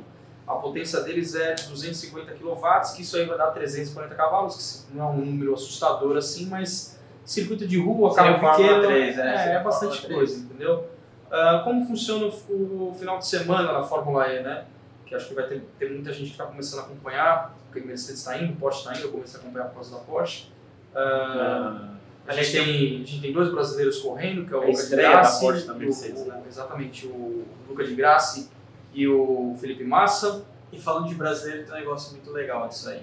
[0.47, 2.57] A potência deles é de 250 kW,
[2.95, 6.99] que isso aí vai dar 340 cavalos, que não é um número assustador assim, mas
[7.25, 10.31] circuito de rua, carro pequeno, 3, é, é, é o bastante Fórmula 3.
[10.31, 10.87] coisa, entendeu?
[11.31, 14.65] Ah, como funciona o, o final de semana na Fórmula E, né?
[15.05, 18.21] que acho que vai ter, ter muita gente que está começando a acompanhar, porque Mercedes
[18.21, 20.49] está indo, Porsche está indo, eu comecei a acompanhar por causa da Porsche.
[20.93, 24.69] Uh, a, gente tem, a gente tem dois brasileiros correndo, que é o É a
[24.71, 26.43] Luca de Grassi, da Porsche da Mercedes, o- né?
[26.49, 28.49] exatamente, o Luca de Grassi
[28.97, 30.45] e o Felipe Massa.
[30.73, 33.03] E falando de brasileiro, tem um negócio muito legal disso aí.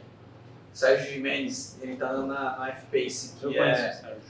[0.73, 3.73] Sérgio Jimenez, ele tá na, na F-Pace, que Eu é...
[3.93, 4.21] Sérgio.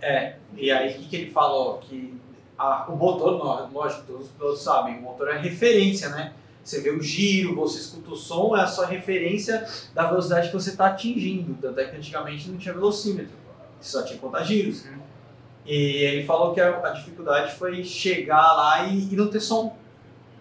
[0.00, 1.78] É, e aí o que, que ele falou?
[1.78, 2.14] Que
[2.56, 6.32] a- o motor, lógico, todos os pilotos sabem, o motor é referência, né?
[6.62, 10.54] Você vê o giro, você escuta o som, é a sua referência da velocidade que
[10.54, 11.56] você está atingindo.
[11.60, 13.34] Tanto é que antigamente não tinha velocímetro,
[13.80, 14.84] só tinha contar giros.
[14.84, 14.98] Uhum.
[15.66, 19.76] E ele falou que a, a dificuldade foi chegar lá e, e não ter som.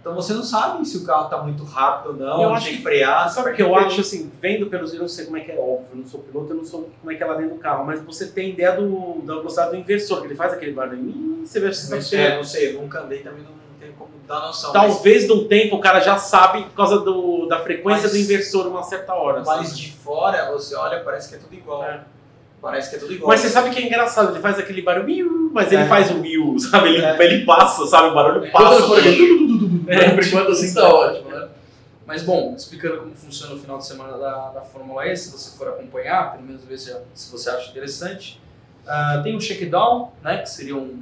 [0.07, 2.81] Então você não sabe se o carro está muito rápido ou não, Eu acho que
[2.81, 3.29] frear.
[3.29, 5.87] Sabe que eu acho assim, vendo pelos eu não sei como é que é óbvio,
[5.91, 7.85] eu não sou piloto, eu não sei como é que é lá dentro do carro,
[7.85, 11.45] mas você tem ideia do, da velocidade do inversor, que ele faz aquele barulho, Ih,
[11.45, 13.51] você vê se Mas, você é, não sei, eu nunca andei também, não
[13.81, 14.71] tenho como dar noção.
[14.71, 18.17] Talvez de um tempo o cara já sabe por causa do, da frequência Mas- do
[18.17, 19.43] inversor uma certa hora.
[19.45, 19.79] Mas sabe?
[19.81, 21.83] de fora, você olha, parece que é tudo igual.
[21.83, 21.99] É.
[22.59, 23.27] Parece que é tudo igual.
[23.29, 25.87] Mas você sabe que é engraçado, ele faz aquele barulho, mas ele É.
[25.87, 26.89] faz o mil, sabe?
[26.89, 27.23] Ele, É.
[27.23, 28.07] ele passa, sabe?
[28.09, 28.49] O barulho É.
[28.49, 28.81] passa.
[28.87, 29.46] Quando
[29.87, 31.47] ele for- É, por enquanto assim tipo tá ótimo, né?
[32.05, 35.57] Mas bom, explicando como funciona o final de semana da, da Fórmula E, se você
[35.57, 38.41] for acompanhar, pelo menos ver se, se você acha interessante.
[38.85, 41.01] Ah, tem o shakedown, né, que seria um,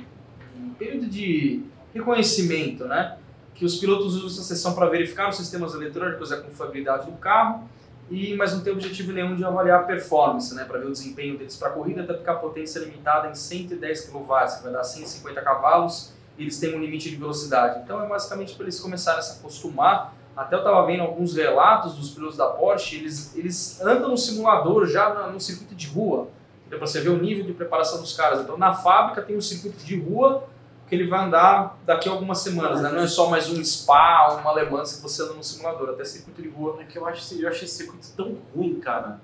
[0.60, 1.62] um período de
[1.94, 3.18] reconhecimento, né?
[3.54, 7.18] Que os pilotos usam essa sessão para verificar os sistemas eletrônicos e a confiabilidade do
[7.18, 7.70] carro,
[8.10, 11.38] e, mas não tem objetivo nenhum de avaliar a performance, né, para ver o desempenho
[11.38, 14.24] deles para a corrida, até porque a potência é limitada em 110 kW,
[14.58, 17.82] que vai dar 150 cavalos, eles têm um limite de velocidade.
[17.84, 20.14] Então é basicamente para eles começarem a se acostumar.
[20.36, 24.86] Até eu estava vendo alguns relatos dos pilotos da Porsche, eles, eles andam no simulador
[24.86, 26.28] já no circuito de rua,
[26.68, 28.42] para você ver o nível de preparação dos caras.
[28.42, 30.44] Então na fábrica tem um circuito de rua
[30.88, 32.92] que ele vai andar daqui a algumas semanas, né?
[32.92, 36.42] não é só mais um spa, uma alemã que você anda no simulador, até circuito
[36.42, 36.78] de rua.
[36.80, 39.20] É que eu acho, eu acho esse circuito tão ruim, cara.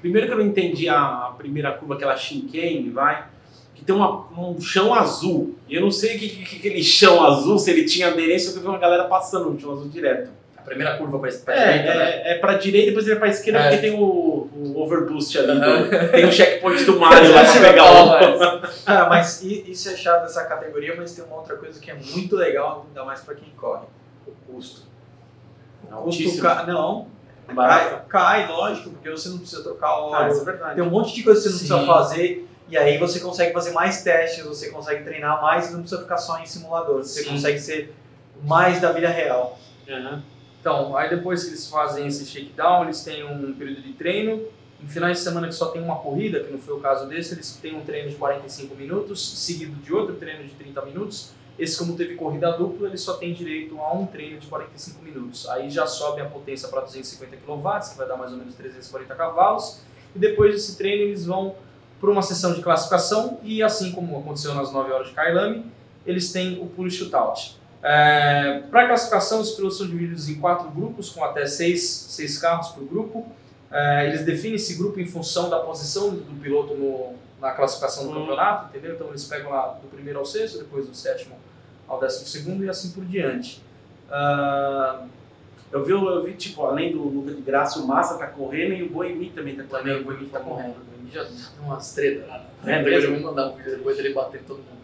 [0.00, 3.26] Primeiro que eu não entendi a, primeira curva, aquela chicane, vai,
[3.78, 5.54] que tem uma- um chão azul.
[5.68, 8.50] E eu não sei o que, que, que aquele chão azul, se ele tinha aderência,
[8.50, 10.30] eu vi uma galera passando no chão azul direto.
[10.56, 12.10] A primeira curva para a É, direita, né?
[12.10, 13.62] é, é pra direita, depois ele é pra esquerda, É.
[13.70, 14.02] porque tem o,
[14.52, 15.52] o overboost ali.
[15.52, 15.82] Aham.
[15.84, 18.84] do- tem o checkpoint do Mario lá pra pegar o...
[18.84, 21.94] Cara, mas i- isso é chato dessa categoria, mas tem uma outra coisa que é
[21.94, 23.84] muito legal, ainda mais pra quem corre.
[24.26, 24.82] O custo.
[25.90, 26.64] O custo ca...
[26.66, 27.06] Não,
[27.54, 30.32] cai, cai, lógico, porque você não precisa trocar Ah, óleo.
[30.32, 30.74] isso é verdade.
[30.74, 31.86] Tem um monte de coisa que você não Sim.
[31.86, 32.48] precisa fazer.
[32.68, 36.18] E aí você consegue fazer mais testes, você consegue treinar mais e não precisa ficar
[36.18, 36.98] só em simulador.
[36.98, 37.30] Você Sim.
[37.30, 37.94] consegue ser
[38.42, 39.58] mais da vida real.
[39.88, 40.22] Aham.
[40.60, 44.42] Então, aí depois que eles fazem esse shakedown, eles têm um período de treino.
[44.82, 47.34] Em finais de semana que só tem uma corrida, que não foi o caso desse,
[47.34, 51.30] eles têm um treino de 45 minutos, seguido de outro treino de 30 minutos.
[51.58, 55.48] Esse, como teve corrida dupla, ele só tem direito a um treino de 45 minutos.
[55.48, 59.14] Aí já sobe a potência para 250 kW, que vai dar mais ou menos 340
[59.16, 59.80] cavalos.
[60.14, 61.56] E depois desse treino, eles vão
[62.00, 65.64] para uma sessão de classificação e, assim como aconteceu nas 9 horas de Kailami,
[66.06, 67.56] eles têm o pull shootout.
[67.82, 72.68] É, para classificação, os pilotos são divididos em quatro grupos, com até seis, seis carros
[72.68, 73.26] por grupo.
[73.70, 78.10] É, eles definem esse grupo em função da posição do piloto no, na classificação do
[78.10, 78.20] Hum.
[78.20, 78.94] campeonato, entendeu?
[78.94, 81.36] Então eles pegam lá do primeiro ao sexto, depois do sétimo
[81.86, 83.62] ao décimo segundo e assim por diante.
[84.10, 85.02] Ah,
[85.70, 88.82] Eu vi, eu vi, tipo, além do Luca de Graça, o Massa tá correndo e
[88.84, 89.84] o Boemi também tá correndo.
[89.84, 90.76] também o Boemi tá correndo.
[91.12, 92.46] Já, já tem umas tretas lá.
[92.66, 94.78] É eu vou mandar um vídeo depois dele batendo todo mundo.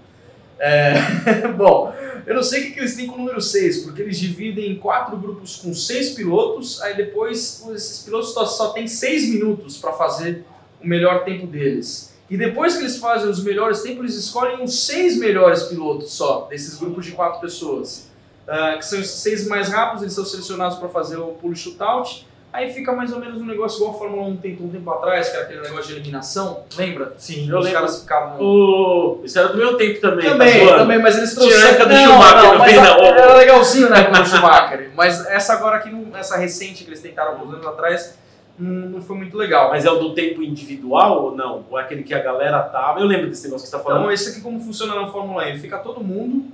[0.58, 0.94] É,
[1.56, 1.92] bom,
[2.26, 4.72] eu não sei o que que eles têm com o número 6, porque eles dividem
[4.72, 9.76] em quatro grupos com seis pilotos, aí depois esses pilotos só, só têm seis minutos
[9.76, 10.44] para fazer
[10.82, 12.14] o melhor tempo deles.
[12.30, 16.46] E depois que eles fazem os melhores tempos, eles escolhem os seis melhores pilotos só,
[16.48, 18.08] desses grupos de quatro pessoas.
[18.46, 22.26] Ah, que são os seis mais rápidos, eles são selecionados para fazer o pull shootout.
[22.54, 25.28] Aí fica mais ou menos um negócio igual a Fórmula 1 tentou um tempo atrás,
[25.28, 27.12] que era aquele negócio de eliminação, lembra?
[27.18, 27.80] Sim, Eu Os lembro.
[27.80, 28.40] caras ficavam.
[28.40, 29.20] O...
[29.24, 30.30] Isso era do meu tempo também.
[30.30, 31.88] Também, tá também, mas eles trouxeram.
[31.88, 33.04] do Não, Schumacher, não, mas a- não.
[33.04, 34.90] Era legalzinho na época do Schumacher.
[34.94, 38.16] Mas essa agora aqui, essa recente que eles tentaram alguns anos atrás,
[38.56, 39.70] não, foi muito legal.
[39.70, 41.64] Mas é o do tempo individual ou não?
[41.68, 43.00] Ou é aquele que a galera tava.
[43.00, 44.02] Eu lembro desse negócio que você tá falando.
[44.02, 45.58] Então, esse aqui como funciona na Fórmula E?
[45.58, 46.44] Fica todo mundo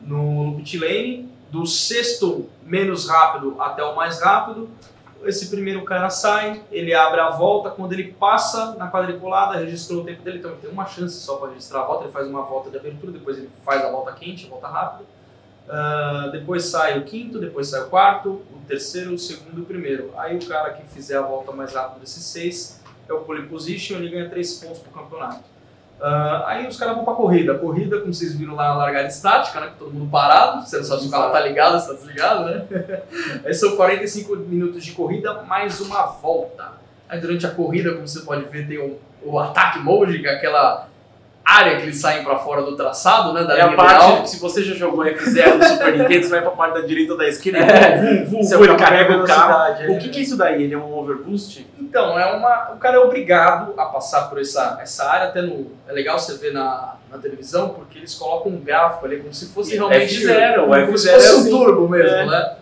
[0.00, 4.70] no, no pit lane, do sexto menos rápido até o mais rápido.
[5.24, 10.04] Esse primeiro cara sai, ele abre a volta, quando ele passa na quadriculada, registrou o
[10.04, 12.42] tempo dele, então ele tem uma chance só para registrar a volta, ele faz uma
[12.42, 15.04] volta de abertura, depois ele faz a volta quente, a volta rápida.
[15.68, 19.64] Ah, depois sai o quinto, depois sai o quarto, o terceiro, o segundo e o
[19.64, 20.12] primeiro.
[20.16, 23.96] Aí o cara que fizer a volta mais rápida desses seis é o pole position,
[23.96, 25.44] ele ganha três pontos pro campeonato.
[26.00, 27.52] Ah, aí os caras vão pra corrida.
[27.52, 29.68] A corrida, como vocês viram lá, a largada estática, né?
[29.68, 30.66] Com todo mundo parado.
[30.66, 32.66] Você não sabe se o carro tá ligado, se tá desligado, né?
[33.44, 36.72] aí são 45 minutos de corrida, mais uma volta.
[37.08, 40.34] Aí durante a corrida, como você pode ver, tem o, o ataque mode, que é
[40.34, 40.88] aquela
[41.52, 43.44] área que eles saem pra fora do traçado, né?
[43.44, 44.26] Da É a parte ideal.
[44.26, 47.18] se você já jogou F0 no Super Nintendo, você vai pra parte da direita ou
[47.18, 47.96] da esquerda e É.
[47.96, 49.92] vum, vum, Você ele carrega o carro.
[49.92, 50.62] O que, que é isso daí?
[50.62, 51.66] Ele é um overboost?
[51.80, 55.66] Então, é uma, o cara é obrigado a passar por essa, essa área, até no.
[55.88, 59.46] É legal você ver na, na televisão, porque eles colocam um gráfico ali, como se
[59.52, 60.24] fosse realmente.
[60.24, 61.50] F0, o como se F0 fosse é um assim.
[61.50, 62.26] turbo mesmo, É.
[62.26, 62.52] né?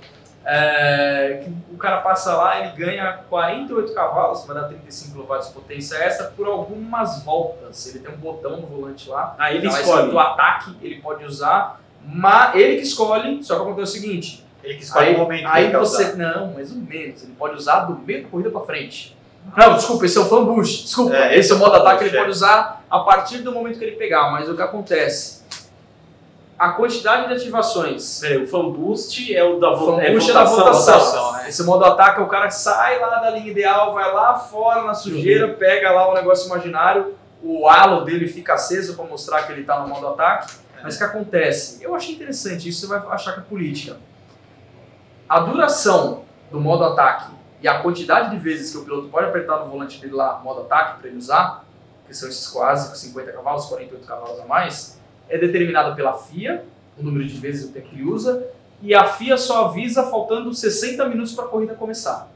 [0.51, 5.53] É, que o cara passa lá, ele ganha 48 cavalos, vai dar 35 kW de
[5.53, 7.87] potência extra por algumas voltas.
[7.87, 9.99] Ele tem um botão no volante lá, Ah, ele lá escolhe.
[9.99, 14.75] escrito ataque, ele pode usar, mas ele que escolhe, só que acontece o seguinte, Ele
[14.75, 16.13] que escolhe Aí, o momento que aí ele quer você.
[16.15, 17.23] Não, mais ou menos.
[17.23, 19.17] Ele pode usar do meio da corrida pra frente.
[19.57, 20.83] Não, desculpa, esse é o fan boost.
[20.85, 22.19] Desculpa, É, esse é o modo ataque, ele é.
[22.19, 24.31] pode usar a partir do momento que ele pegar.
[24.33, 25.38] Mas o que acontece?
[26.59, 28.19] A quantidade de ativações.
[28.21, 30.65] Peraí, o fan boost é o da vo Fan é boost é da votação.
[30.65, 30.99] votação.
[30.99, 31.49] votação, né?
[31.49, 35.49] Esse modo ataque, o cara sai lá da linha ideal, vai lá fora na sujeira,
[35.55, 39.79] pega lá o negócio imaginário, o halo dele fica aceso pra mostrar que ele tá
[39.79, 40.53] no modo ataque.
[40.83, 41.83] Mas o que acontece?
[41.83, 43.97] Eu achei interessante, isso você vai achar que é política.
[45.29, 47.31] A duração do modo ataque
[47.61, 50.63] e a quantidade de vezes que o piloto pode apertar no volante dele lá, modo
[50.63, 51.65] ataque, para ele usar,
[52.07, 54.98] que são esses quase 50 cavalos, 48 cavalos a mais,
[55.29, 56.65] é determinada pela FIA,
[56.99, 58.47] o número de vezes o tempo que ele usa,
[58.83, 62.31] e a FIA só avisa faltando 60 minutos para a corrida começar.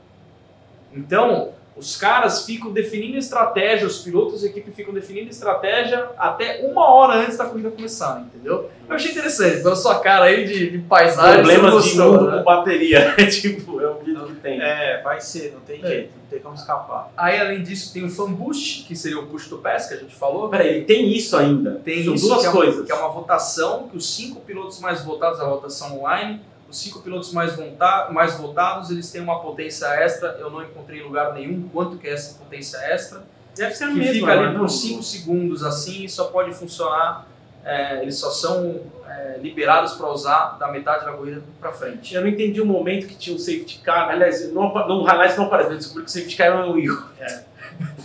[0.92, 6.60] Então, os caras ficam definindo estratégia, os pilotos e a equipe ficam definindo estratégia até
[6.64, 8.70] uma hora antes da corrida começar, entendeu?
[8.86, 12.38] Eu achei interessante, pela sua cara aí de, de paisagem, Problemas de mundo né?
[12.38, 13.14] com bateria.
[13.16, 14.11] É tipo, é o que
[14.42, 14.60] tem.
[14.60, 15.86] É, vai ser, não tem É.
[15.86, 17.10] jeito, não tem como escapar.
[17.16, 19.96] Aí, além disso, tem o fan boost, que seria o push to pass, que a
[19.98, 20.48] gente falou.
[20.48, 21.80] Peraí, tem isso ainda.
[21.84, 22.86] Tem São isso, duas que, é uma, coisas.
[22.86, 27.00] que é uma votação, que os cinco pilotos mais votados, a votação online, os cinco
[27.00, 30.36] pilotos mais, vonta- mais votados, eles têm uma potência extra.
[30.40, 33.22] Eu não encontrei em lugar nenhum quanto que é essa potência extra.
[33.54, 34.12] Deve ser Que mesma.
[34.14, 37.26] fica ali não- por 5 segundos assim e só pode funcionar.
[37.64, 42.14] É, eles só são é, liberados para usar da metade da corrida para frente.
[42.14, 44.10] Eu não entendi o momento que tinha um safety car.
[44.10, 46.88] Aliás, no, no highlights não aparece, eu descobri que o safety car é um Wii.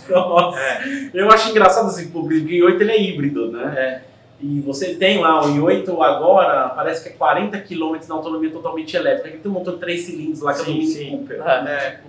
[0.08, 0.58] Nossa.
[0.58, 1.10] É.
[1.12, 3.74] Eu acho engraçado assim, porque o i8 ele é híbrido, né?
[3.76, 4.08] É.
[4.40, 8.96] E você tem lá o i8 agora, parece que é 40 km na autonomia totalmente
[8.96, 9.28] elétrica.
[9.28, 11.10] Ele tem um motor de 3 cilindros lá que é do Sim, Mini sim.
[11.10, 11.40] Cooper.
[11.40, 12.00] É.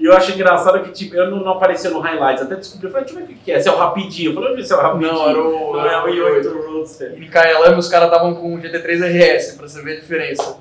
[0.00, 2.90] E eu acho engraçado que tipo, eu não, não apareceu no highlights, até descobri, eu
[2.90, 4.30] falei, deixa eu ver o que que é, se é o rapidinho.
[4.30, 5.12] Eu falei, deixa eu ver se é o rapidinho.
[5.12, 6.06] Não, era o- Não, é o
[6.40, 7.14] i8 Roadster.
[7.22, 10.56] Em KLM os caras estavam com o GT3 RS, para você ver a diferença.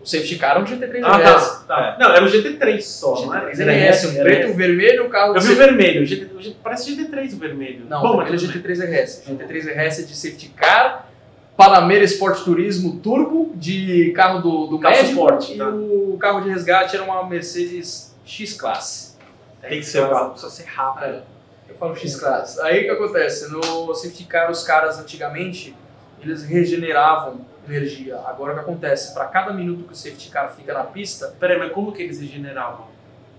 [0.00, 1.64] O safety car é um GT3 Ah, RS.
[1.64, 1.96] tá, tá.
[2.00, 3.52] Não, era o GT3 só, não era?
[3.52, 6.90] GT3 RS, um Era preto, um vermelho, o carro Eu vi o vermelho, GT, parece
[6.96, 7.84] GT3 o vermelho.
[7.88, 8.62] Não, Bom, aquele é tudo bem.
[8.74, 9.22] GT3 RS.
[9.28, 11.06] GT3 RS é de safety car,
[11.56, 15.68] Panamera Sport Turismo Turbo, de carro do, do Carro médico, suporte, e tá.
[15.68, 19.12] o carro de resgate era uma Mercedes X-Classe.
[19.60, 21.04] Tem que ser o carro, precisa ser rápido.
[21.04, 21.22] É,
[21.68, 22.60] eu falo X-Classe.
[22.62, 23.50] Aí o que acontece?
[23.50, 25.74] No safety car, os caras antigamente,
[26.20, 28.18] eles regeneravam energia.
[28.26, 29.14] Agora o que acontece?
[29.14, 32.20] Para cada minuto que o safety car fica na pista, Peraí, mas como que eles
[32.20, 32.90] regeneravam?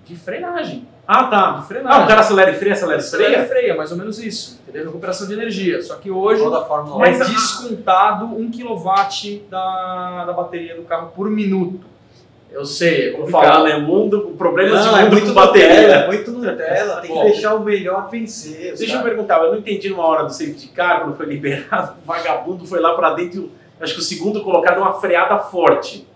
[0.05, 0.85] de frenagem.
[1.07, 1.51] Ah, tá.
[1.61, 2.01] De frenagem.
[2.01, 3.47] Ah, o cara acelera e freia, acelera e Acelera e freia?
[3.47, 4.59] freia, mais ou menos isso.
[4.67, 4.87] Entendeu?
[4.87, 5.81] Recuperação de energia.
[5.81, 6.99] Só que hoje Toda a Fórmula 1.
[6.99, 11.85] Mas é descontado 1 kW da, da bateria do carro por minuto.
[12.53, 13.51] Eu sei, é Vou complicado.
[13.51, 13.77] falar, né?
[13.77, 15.69] Mundo, problemas Não, de é mundo muito com bateria.
[15.69, 17.23] Nutella, é muito Nutella, tem que Bom.
[17.23, 18.75] deixar o melhor vencer.
[18.75, 19.03] Deixa eu sabe?
[19.09, 22.79] perguntar, eu não entendi numa hora do safety car, quando foi liberado, o vagabundo foi
[22.79, 23.49] lá pra dentro,
[23.81, 26.07] acho que o segundo colocado uma freada forte.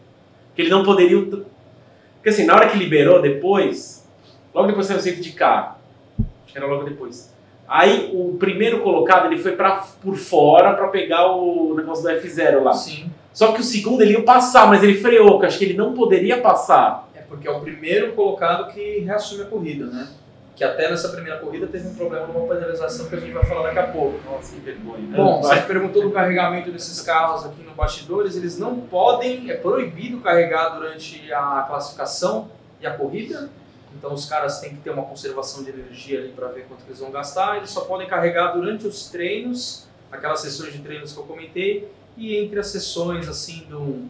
[0.56, 1.20] Que ele não poderia.
[1.26, 4.08] Porque assim, na hora que liberou depois,
[4.54, 5.80] logo depois saiu o safety car.
[6.20, 7.34] Acho que era logo depois.
[7.68, 12.62] Aí o primeiro colocado ele foi pra, por fora pra pegar o negócio do F0
[12.64, 12.74] lá.
[12.74, 13.12] Sim.
[13.38, 15.78] Só que o segundo ele ia passar, mas ele freou, porque eu acho que ele
[15.78, 17.08] não poderia passar.
[17.14, 20.08] É porque é o primeiro colocado que reassume a corrida, né?
[20.56, 23.68] Que até nessa primeira corrida teve um problema numa penalização que a gente vai falar
[23.68, 24.20] daqui a pouco.
[24.26, 25.16] Nossa, que vergonha.
[25.16, 25.60] Bom, Vai.
[25.60, 30.70] você perguntou do carregamento desses carros aqui no bastidores, eles não podem, é proibido carregar
[30.70, 32.50] durante a classificação
[32.82, 33.52] e a corrida.
[33.96, 36.90] Então os caras têm que ter uma conservação de energia ali para ver quanto que
[36.90, 37.58] eles vão gastar.
[37.58, 41.88] Eles só podem carregar durante os treinos, aquelas sessões de treinos que eu comentei,
[42.18, 44.08] e entre as sessões assim de um-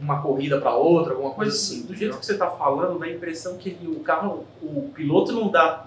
[0.00, 1.82] uma corrida para outra, alguma coisa Mas assim.
[1.82, 5.32] do jeito que você está falando, dá a impressão que ele- o carro, o piloto
[5.32, 5.86] não dá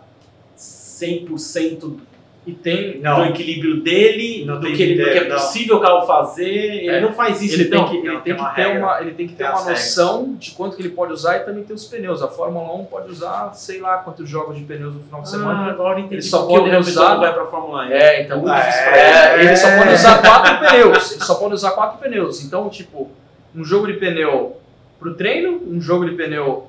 [0.55, 1.99] 100%
[2.47, 2.99] E tem.
[2.99, 3.17] Não.
[3.17, 6.47] do equilíbrio dele, Não do que, ele, do que é ideia, possível o carro fazer.
[6.49, 7.01] Ele É.
[7.01, 7.87] não faz isso, Ele então.
[7.87, 8.79] tem que, ele tem que ter regra.
[8.79, 9.67] uma, ele tem que ter uma regras.
[9.69, 12.23] noção de quanto que ele pode usar e também tem os pneus.
[12.23, 15.31] A Fórmula 1 pode usar, sei lá, quantos jogos de pneus no final de Ah,
[15.31, 15.69] semana.
[15.69, 17.93] agora entendi Ele só o pode usar- vai pra Fórmula E.
[17.93, 18.39] É, então.
[18.43, 19.43] Difícil pra É, ele.
[19.49, 21.11] ele só pode usar quatro pneus.
[21.11, 22.43] Ele só pode usar quatro pneus.
[22.43, 23.11] Então, tipo,
[23.55, 24.57] um jogo de pneu
[24.99, 26.68] pro treino, um jogo de pneu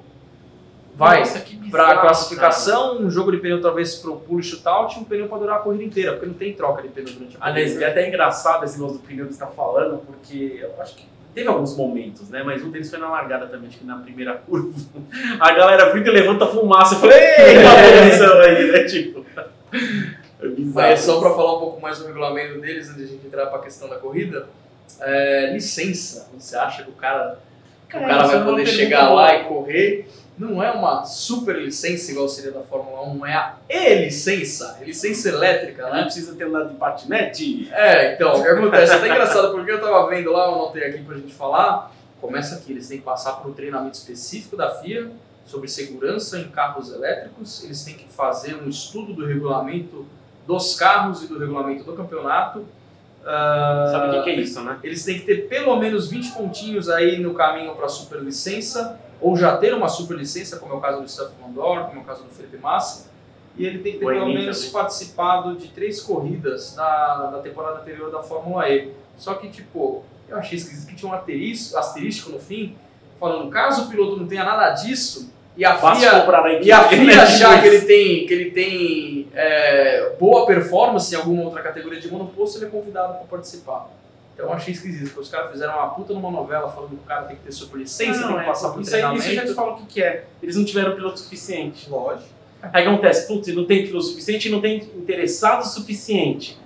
[1.00, 4.96] vai Nossa, que pra bizarro, classificação, um jogo de pneu talvez pro pulo e shootout
[4.96, 7.36] e um pneu pra durar a corrida inteira, porque não tem troca de pneu durante
[7.40, 7.86] a Aliás, corrida.
[7.86, 11.04] é até engraçado esse negócio do pneu que você está falando, porque eu acho que
[11.34, 12.42] teve alguns momentos, né?
[12.44, 14.72] Mas um deles foi na largada também, acho que na primeira curva.
[15.40, 16.94] A galera fica e levanta fumaça.
[16.96, 18.84] Eu falei, ei, a posição aí, né?
[18.84, 19.24] Tipo.
[20.42, 20.88] É bizarro.
[20.88, 23.46] Mas só para falar um pouco mais do regulamento deles, antes de a gente entrar
[23.46, 24.48] para a questão da corrida,
[25.00, 26.28] é, licença.
[26.36, 27.38] Você acha que o cara,
[27.88, 30.08] que o É, cara é vai uma poder chegar lá e correr?
[30.40, 35.28] Não é uma super licença igual seria da Fórmula 1, é a e-licença, é licença
[35.28, 36.02] elétrica, Não né?
[36.04, 37.68] precisa ter andado de patinete?
[37.70, 38.90] É, então, o que acontece?
[38.90, 41.92] É até engraçado, porque eu tava vendo lá, eu anotei aqui pra gente falar.
[42.22, 45.10] Começa aqui, eles têm que passar por um treinamento específico da FIA
[45.44, 47.62] sobre segurança em carros elétricos.
[47.62, 50.06] Eles têm que fazer um estudo do regulamento
[50.46, 52.64] dos carros e do regulamento do campeonato.
[53.26, 54.78] Ah, Sabe o que, que é isso, né?
[54.82, 59.56] Eles têm que ter pelo menos 20 pontinhos aí no caminho para superlicença, ou já
[59.56, 62.30] ter uma superlicença, como é o caso do Stefan Mandor, como é o caso do
[62.30, 63.10] Felipe Massa.
[63.56, 64.72] E ele tem que ter pelo menos também.
[64.72, 68.92] participado de três corridas da, da temporada anterior da Fórmula E.
[69.16, 72.76] Só que, tipo, eu achei esquisito que tinha um asterisco, no fim,
[73.18, 76.24] falando, caso o piloto não tenha nada disso, e a FIA
[76.62, 77.14] e a FIA né?
[77.14, 82.08] achar que ele tem, que ele tem é, boa performance em alguma outra categoria de
[82.10, 83.90] monoposto, ele é convidado para participar.
[84.40, 87.06] Então eu achei esquisito, porque os caras fizeram uma puta numa novela falando que o
[87.06, 89.22] cara tem que ter superlicença, tem que é, passar por isso, aí, treinamento.
[89.22, 90.24] isso eu já te falo o que, que é.
[90.42, 91.90] Eles não tiveram piloto suficiente.
[91.90, 92.30] Lógico.
[92.62, 96.58] Aí acontece, putz, não tem piloto suficiente e não tem interessado o suficiente.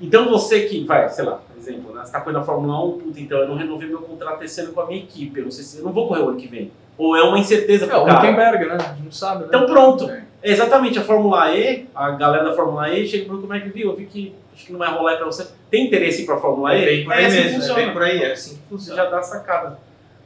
[0.00, 2.98] Então você que, vai, sei lá, por exemplo, né, você tá correndo a Fórmula 1,
[2.98, 5.50] puta, então eu não renovei meu contrato esse ano com a minha equipe, eu não
[5.50, 6.72] sei se eu não vou correr o ano que vem.
[6.96, 8.18] Ou é uma incerteza É, pro o cara.
[8.18, 8.74] Huckenberg, né?
[8.76, 9.46] A gente não sabe, né?
[9.48, 10.08] Então pronto.
[10.10, 10.24] É.
[10.42, 13.90] Exatamente, a Fórmula E, a galera da Fórmula E chega pro como é que viu,
[13.90, 15.46] eu vi que acho que não vai rolar aí pra você.
[15.70, 16.82] Tem interesse em ir pra Fórmula E?
[16.82, 17.82] É bem por aí assim que mesmo, é funciona.
[17.84, 19.02] bem por aí, é assim que Você funciona.
[19.04, 19.78] já dá a sacada.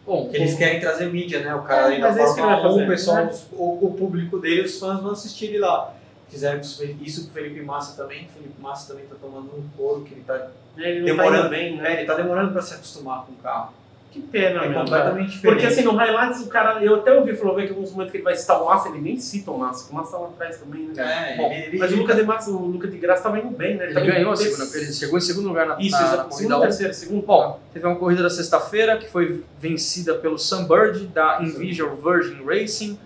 [0.06, 1.54] Bom, Que eles querem trazer mídia, né?
[1.54, 3.32] O cara É, ali da é Fórmula 1, fazer, o pessoal, né?
[3.52, 5.94] o, o público dele, os fãs vão assistir ele lá.
[6.28, 8.24] Fizeram isso com o Felipe Massa também.
[8.26, 11.42] O Felipe Massa também tá tomando um couro, que ele tá, Ele não Demorando.
[11.44, 11.88] tá bem, né?
[11.90, 13.72] é, ele tá demorando pra se acostumar com o carro.
[14.14, 14.78] Que pena, É meu.
[14.78, 15.42] completamente diferente.
[15.60, 18.22] Porque assim, no Highlights o cara, eu até ouvi falou que alguns momentos que ele
[18.22, 20.82] vai citar o Massa, ele nem cita o Massa, o Massa tá lá atrás também,
[20.84, 21.32] né?
[21.32, 23.50] É, Bom, ele, ele, Mas o Lucas de Massa, o Lucas de Graça tava indo
[23.50, 23.86] bem, né?
[23.86, 26.36] ele tava ganhou a segunda, ele chegou em segundo lugar na, Isso, na, na corrida
[26.36, 26.60] Segundo, 1.
[26.60, 27.26] terceiro, segundo.
[27.26, 32.96] Bom, teve uma corrida da sexta-feira que foi vencida pelo Sunbird da Envision Virgin Racing.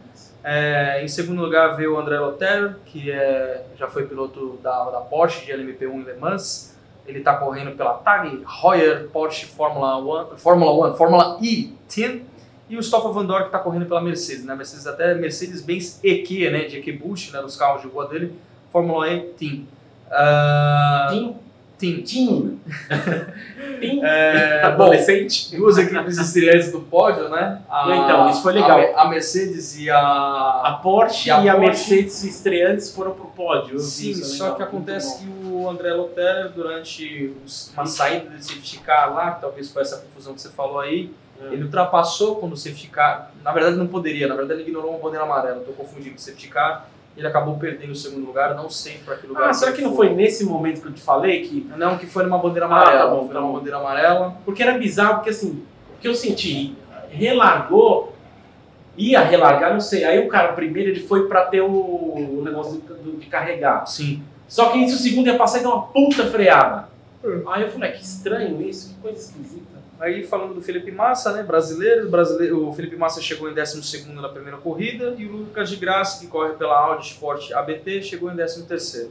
[0.44, 5.00] É, em segundo lugar veio o André Lotero, que é, já foi piloto da, da
[5.00, 6.76] Porsche de LMP1 em Le Mans.
[7.08, 9.96] Ele está correndo pela Tag Heuer Porsche Fórmula
[10.34, 12.20] 1, Fórmula 1, Fórmula E Team.
[12.68, 14.54] E o Stoffel Van Dorn que está correndo pela Mercedes, né?
[14.54, 16.64] Mercedes até Mercedes-Benz EQ, né?
[16.66, 17.40] De EQ-Bush, né?
[17.40, 18.34] Dos carros de rua dele.
[18.70, 19.66] Fórmula E Team.
[20.10, 21.34] Ah, Tim,
[21.78, 22.02] team.
[22.02, 22.60] Tim.
[23.80, 24.00] Tim.
[24.02, 25.56] É, bom, Adolescente.
[25.56, 27.62] duas equipes estreantes do pódio, né?
[27.70, 28.78] A- Então, isso foi legal.
[28.96, 29.98] A, a Mercedes e a.
[29.98, 33.78] A Porsche E a e a, Porsche- Mercedes estreantes foram pro pódio.
[33.78, 35.32] Sim, isso, é só legal, que acontece bom.
[35.42, 39.82] que o André Lotero, durante os- uma saída de safety car lá, que talvez foi
[39.82, 41.52] essa confusão que você falou aí, É.
[41.54, 43.30] ele ultrapassou quando o safety car.
[43.44, 45.58] Na verdade, não poderia, na verdade, ele ignorou uma bandeira amarela.
[45.58, 46.88] Estou confundindo com o safety car.
[47.18, 49.50] Ele acabou perdendo o segundo lugar, não sei para que lugar.
[49.50, 52.22] Ah, será que não foi nesse momento que eu te falei que Não, que foi
[52.22, 53.00] numa bandeira amarela.
[53.00, 54.36] Ah, tá bom, foi tá numa bandeira amarela.
[54.44, 55.64] Porque era bizarro, porque assim,
[55.96, 56.76] o que eu senti,
[57.10, 58.12] relargou,
[58.96, 60.04] ia relargar, não sei.
[60.04, 63.84] Aí o cara primeiro ele foi pra ter o, o negócio do- do- de carregar.
[63.86, 64.22] Sim.
[64.46, 66.88] Só que isso o segundo ia passar e deu uma puta freada.
[67.48, 69.77] Aí eu falei, "Ah, que estranho isso, que coisa esquisita.
[70.00, 74.28] Aí falando do Felipe Massa, né, brasileiro, brasileiro, o Felipe Massa chegou em 12º na
[74.28, 78.36] primeira corrida e o Lucas de Graça, que corre pela Audi Sport ABT, chegou em
[78.36, 79.08] 13º.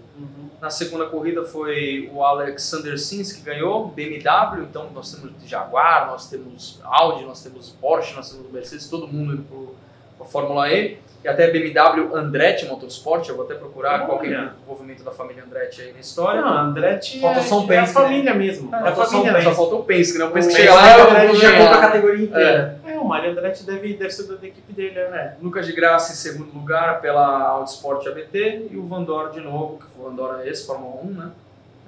[0.61, 6.29] Na segunda corrida foi o Alexander Sins que ganhou, BMW, então nós temos Jaguar, nós
[6.29, 9.86] temos Audi, nós temos Porsche, nós temos Mercedes, todo mundo indo a
[10.27, 10.97] Fórmula E.
[11.23, 14.53] E até BMW Andretti Motorsport, eu vou até procurar qual que é o Olha.
[14.63, 16.39] envolvimento da família Andretti aí na história.
[16.41, 18.73] Não, Andretti Falta é, só um é a Penske, família mesmo.
[18.73, 19.49] É, a Falta só um família Penske.
[19.49, 20.25] Só faltou o Penske, né?
[20.25, 22.79] O Penske O chega lá, eu vou já compra a categoria inteira.
[22.85, 25.35] É, o Mário Andretti deve, deve ser da equipe dele, né?
[25.41, 29.41] Lucas de Graça em segundo lugar pela Audi Sport ABT e o Van Dorn de
[29.41, 31.31] novo, que foi o Dorn é esse, Fórmula 1, né?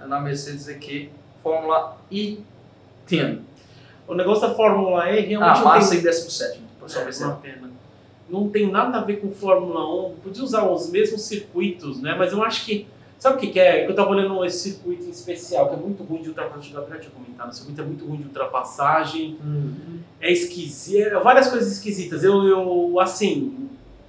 [0.08, 1.12] Na Mercedes aqui,
[1.44, 2.44] Fórmula E
[3.06, 3.40] Team.
[4.08, 6.00] O negócio da Fórmula E realmente Ah, Massa tem...
[6.00, 7.70] em 17, por só É, uma pena.
[8.30, 10.16] Não tem nada a ver com Fórmula 1.
[10.24, 12.16] Podia usar os mesmos circuitos, né?
[12.18, 13.86] Mas eu acho que Sabe o que, que é?
[13.86, 16.72] Eu tava olhando esse circuito em especial, que é muito ruim de ultrapassagem.
[16.72, 19.38] O Gabriel tinha comentado, o circuito é muito ruim de ultrapassagem,
[20.22, 22.24] é esquisito, é várias coisas esquisitas.
[22.24, 23.68] Eu, eu, assim,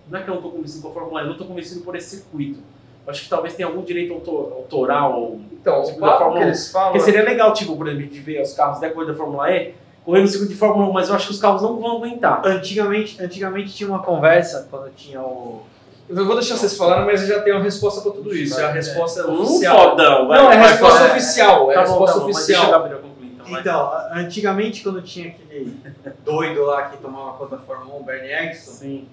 [0.09, 1.81] não é que eu não tô convencido com a Fórmula 1, eu não tô convencido
[1.81, 2.61] por esse circuito.
[3.05, 5.39] Acho que talvez tenha algum direito autor- autoral.
[5.53, 6.47] Então, Tipo o da Fórmula que 1.
[6.49, 6.93] eles falam...
[6.93, 9.75] Porque seria legal, tipo, por exemplo, de ver os carros depois da Fórmula E
[10.11, 12.43] correndo no circuito de Fórmula 1, mas eu acho que os carros não vão aguentar.
[12.45, 15.63] Antigamente, antigamente tinha uma conversa quando tinha o.
[16.09, 18.59] Eu vou deixar vocês falarem, mas eu já tenho a resposta pra tudo isso.
[18.59, 19.91] É a resposta Um oficial.
[19.91, 20.39] fodão, vai.
[20.43, 21.11] Não, é a resposta vai.
[21.13, 21.71] oficial.
[21.71, 22.71] É a Tá bom, resposta tá bom, deixa oficial.
[22.73, 23.61] Gabriel concluir, então.
[23.61, 25.77] Então, antigamente quando tinha aquele
[26.25, 29.09] doido lá que tomava conta da Fórmula 1, o Bernie Eccleston, Sim.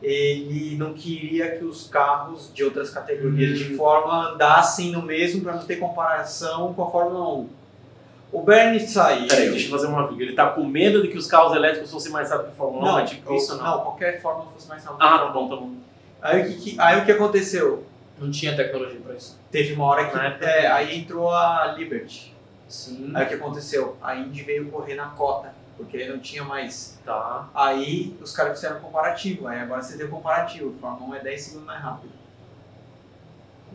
[0.00, 3.64] ele não queria que os carros de outras categorias Hum.
[3.64, 7.48] de Fórmula andassem no mesmo para não ter comparação com a Fórmula 1.
[8.36, 9.26] O Bernie saiu.
[9.28, 10.22] Peraí, deixa eu fazer uma vírgula.
[10.24, 12.82] Ele tá com medo de que os carros elétricos fossem mais rápidos que a Fórmula
[12.84, 12.86] 1?
[12.92, 13.64] Não, é tipo isso, não?
[13.64, 15.02] não, qualquer Fórmula fosse mais rápido.
[15.02, 15.70] Ah, tá bom, tá bom.
[16.20, 17.84] Aí, o que, que- aí o que aconteceu?
[18.18, 19.38] Não tinha tecnologia pra isso.
[19.50, 22.34] Teve uma hora que Na época- é, aí entrou a Liberty.
[22.68, 23.10] Sim.
[23.14, 23.96] Aí o que aconteceu?
[24.02, 26.98] A Indy veio correr na cota, porque aí não tinha mais.
[27.06, 27.48] Tá.
[27.54, 29.46] Aí os caras fizeram comparativo.
[29.48, 30.74] Aí agora você tem o comparativo.
[30.80, 32.12] Fórmula 1 é 10 segundos mais rápido.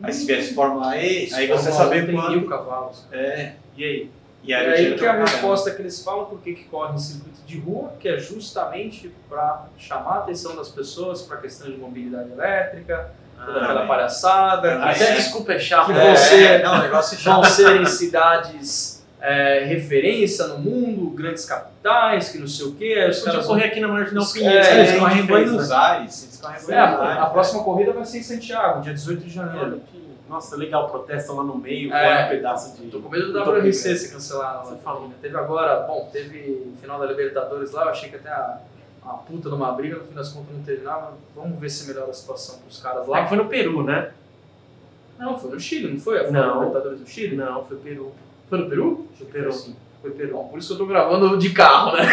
[0.02, 2.30] Aí se viesse Fórmula E, aí você saber quanto.
[2.30, 3.06] mil cavalos.
[3.12, 3.54] É.
[3.76, 4.10] E aí?
[4.42, 6.94] E É aí, o aí que é a resposta que eles falam por que corre
[6.94, 11.40] em circuito de rua, que é justamente para chamar a atenção das pessoas para a
[11.40, 13.10] questão de mobilidade elétrica,
[13.44, 13.88] toda Ah, aquela bem.
[13.88, 15.14] palhaçada, Ah, que Até é.
[15.16, 15.86] desculpa é chato.
[15.86, 16.16] Que né?
[16.16, 17.52] você- Não, o negócio é vão chato.
[17.52, 23.06] ser em cidades é, referência no mundo, grandes capitais, que não sei o quê.
[23.08, 24.66] Os caras correr aqui na Marginal Os- Pinheiros.
[24.66, 25.70] é, que Eles correm em Buenos?
[25.70, 26.22] Aires.
[26.24, 27.22] Eles correm em É, Buenos a, Aires.
[27.22, 29.80] a próxima corrida vai ser em Santiago, dia 18 de janeiro.
[30.32, 32.24] Nossa, legal, protestam lá no meio, É.
[32.24, 32.88] um pedaço de.
[32.90, 33.98] Tô com medo do Tô WRC brincando.
[33.98, 34.64] se cancelar.
[34.64, 35.10] Você falou.
[35.20, 38.58] Teve agora, bom, teve final da Libertadores lá, eu achei que até a,
[39.04, 41.08] a puta numa briga, no fim das contas não teve nada.
[41.36, 43.22] Vamos ver se melhora a situação pros caras Lá lá.
[43.24, 44.10] que foi no Peru, né?
[45.18, 46.22] Não, foi no Chile, não foi?
[46.24, 46.58] Da Não.
[46.60, 47.36] Libertadores do Chile?
[47.36, 48.12] Não, foi Peru.
[48.48, 49.06] Foi no Peru?
[49.18, 49.52] Foi Peru.
[49.52, 49.76] sim.
[50.02, 52.02] Foi por isso que eu tô gravando de carro, né?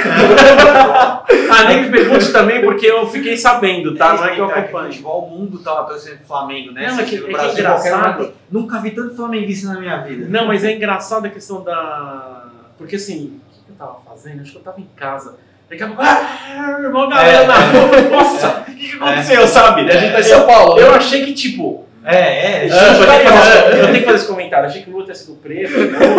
[1.52, 4.14] Ah, nem me pergunte também, porque eu fiquei sabendo, tá?
[4.14, 4.92] Não é que eu Então, que acompanho.
[4.92, 6.88] futebol, o mundo tava torcendo pro Flamengo, né?
[6.88, 8.34] Não, Você é que- é que Brasil, é engraçado.
[8.52, 10.28] Nunca vi tanto flamenguista na minha vida.
[10.30, 12.46] Não, mas é engraçado a questão da.
[12.78, 14.42] Porque assim, o que que eu tava fazendo?
[14.42, 15.38] Acho que eu tava em casa.
[15.70, 17.48] Daqui a pouco, ah, irmão, galera É.
[17.48, 18.02] na rua.
[18.12, 19.82] Nossa, o que, que aconteceu, sabe?
[19.90, 20.84] A gente tá em São Paulo, né?
[20.84, 22.68] Eu achei que, tipo, É, é.
[22.68, 23.38] Desculpa, eu, tenho que carioca.
[23.38, 24.66] fazer, eu tenho que fazer esse comentário.
[24.68, 25.74] Achei que o Lula tinha sido preso.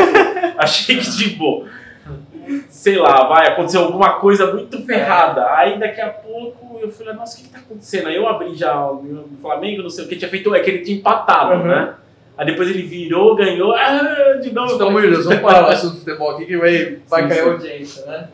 [0.58, 1.66] Achei que, tipo,
[2.68, 5.46] sei lá, vai, aconteceu alguma coisa muito ferrada.
[5.54, 8.08] Aí daqui a pouco eu falei, nossa, o que, que tá acontecendo?
[8.08, 10.78] Aí eu abri já o Flamengo, não sei o que, tinha feito, é que ele
[10.80, 11.66] tinha empatado, Uhum.
[11.66, 11.94] né?
[12.40, 14.74] Aí depois ele virou, ganhou, ah, de novo.
[14.74, 17.50] Então, Deus, vamos parar o assunto do futebol aqui que vai, vai Sim, cair sim.
[17.50, 18.28] audiência, né?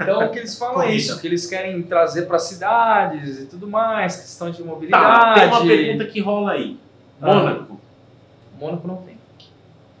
[0.00, 3.68] Então, o que eles falam é isso, que eles querem trazer para cidades e tudo
[3.68, 5.40] mais, questão de Tá, mobilidade.
[5.40, 6.78] tem uma pergunta que rola aí.
[7.20, 7.34] Ah.
[7.34, 7.80] Mônaco.
[8.58, 9.18] Mônaco não tem.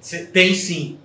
[0.00, 0.98] Cê- Tem sim.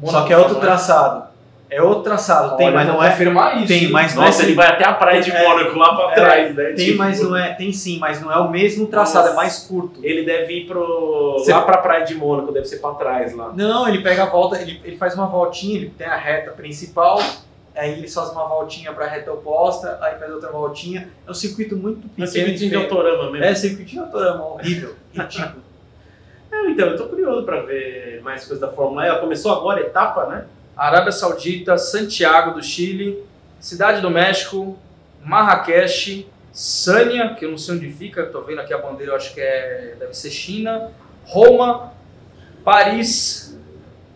[0.00, 1.26] Mônaco Só que é outro não traçado.
[1.68, 2.56] É outro traçado.
[2.56, 3.10] Tem, Olha, mas não é.
[3.10, 3.66] confirmar isso.
[3.66, 4.44] Tem, mas não Nossa, é.
[4.46, 5.42] ele vai até a praia de É.
[5.48, 6.14] Mônaco lá pra É.
[6.14, 6.64] trás, né?
[6.72, 7.54] Tem, Tipo, mas não é.
[7.54, 9.32] Tem sim, mas não é o mesmo traçado, Nossa.
[9.32, 9.98] é mais curto.
[10.04, 11.34] Ele deve ir pro.
[11.38, 13.52] Você- lá pra praia de Mônaco, deve ser pra trás lá.
[13.54, 17.18] Não, ele pega a volta, ele, ele faz uma voltinha, ele tem a reta principal,
[17.74, 21.08] aí ele faz uma voltinha pra reta oposta, aí faz outra voltinha.
[21.26, 22.26] É um circuito muito No pequeno.
[22.26, 23.44] e circuitinho de autorama mesmo.
[23.44, 25.66] É, circuito de autorama, horrível, ridículo.
[26.52, 29.08] É, então, eu tô curioso pra ver mais coisas da Fórmula E.
[29.08, 30.44] Ela começou agora a etapa, né?
[30.76, 33.22] Arábia Saudita, Santiago do Chile,
[33.58, 34.76] Cidade do México,
[35.24, 39.32] Marrakech, Sânia, que eu não sei onde fica, tô vendo aqui a bandeira, eu acho
[39.34, 40.90] que é, deve ser China,
[41.24, 41.92] Roma,
[42.64, 43.56] Paris,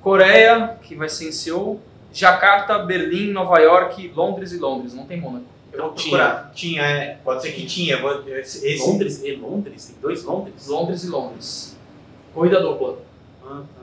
[0.03, 1.81] Coreia, que vai ser em Seul,
[2.13, 5.45] Jacarta, Berlim, Nova York, Londres e Londres, não tem Mônaco.
[5.73, 6.17] Eu Tinha.
[6.19, 6.53] procurar.
[6.53, 7.19] Tinha, é.
[7.23, 7.97] Pode ser que tinha.
[8.41, 9.23] esse- Londres?
[9.23, 9.85] E Londres?
[9.87, 10.67] Tem dois Londres?
[10.67, 11.77] Londres e Londres.
[12.35, 12.99] Corrida dupla.
[13.45, 13.80] Ah, tá.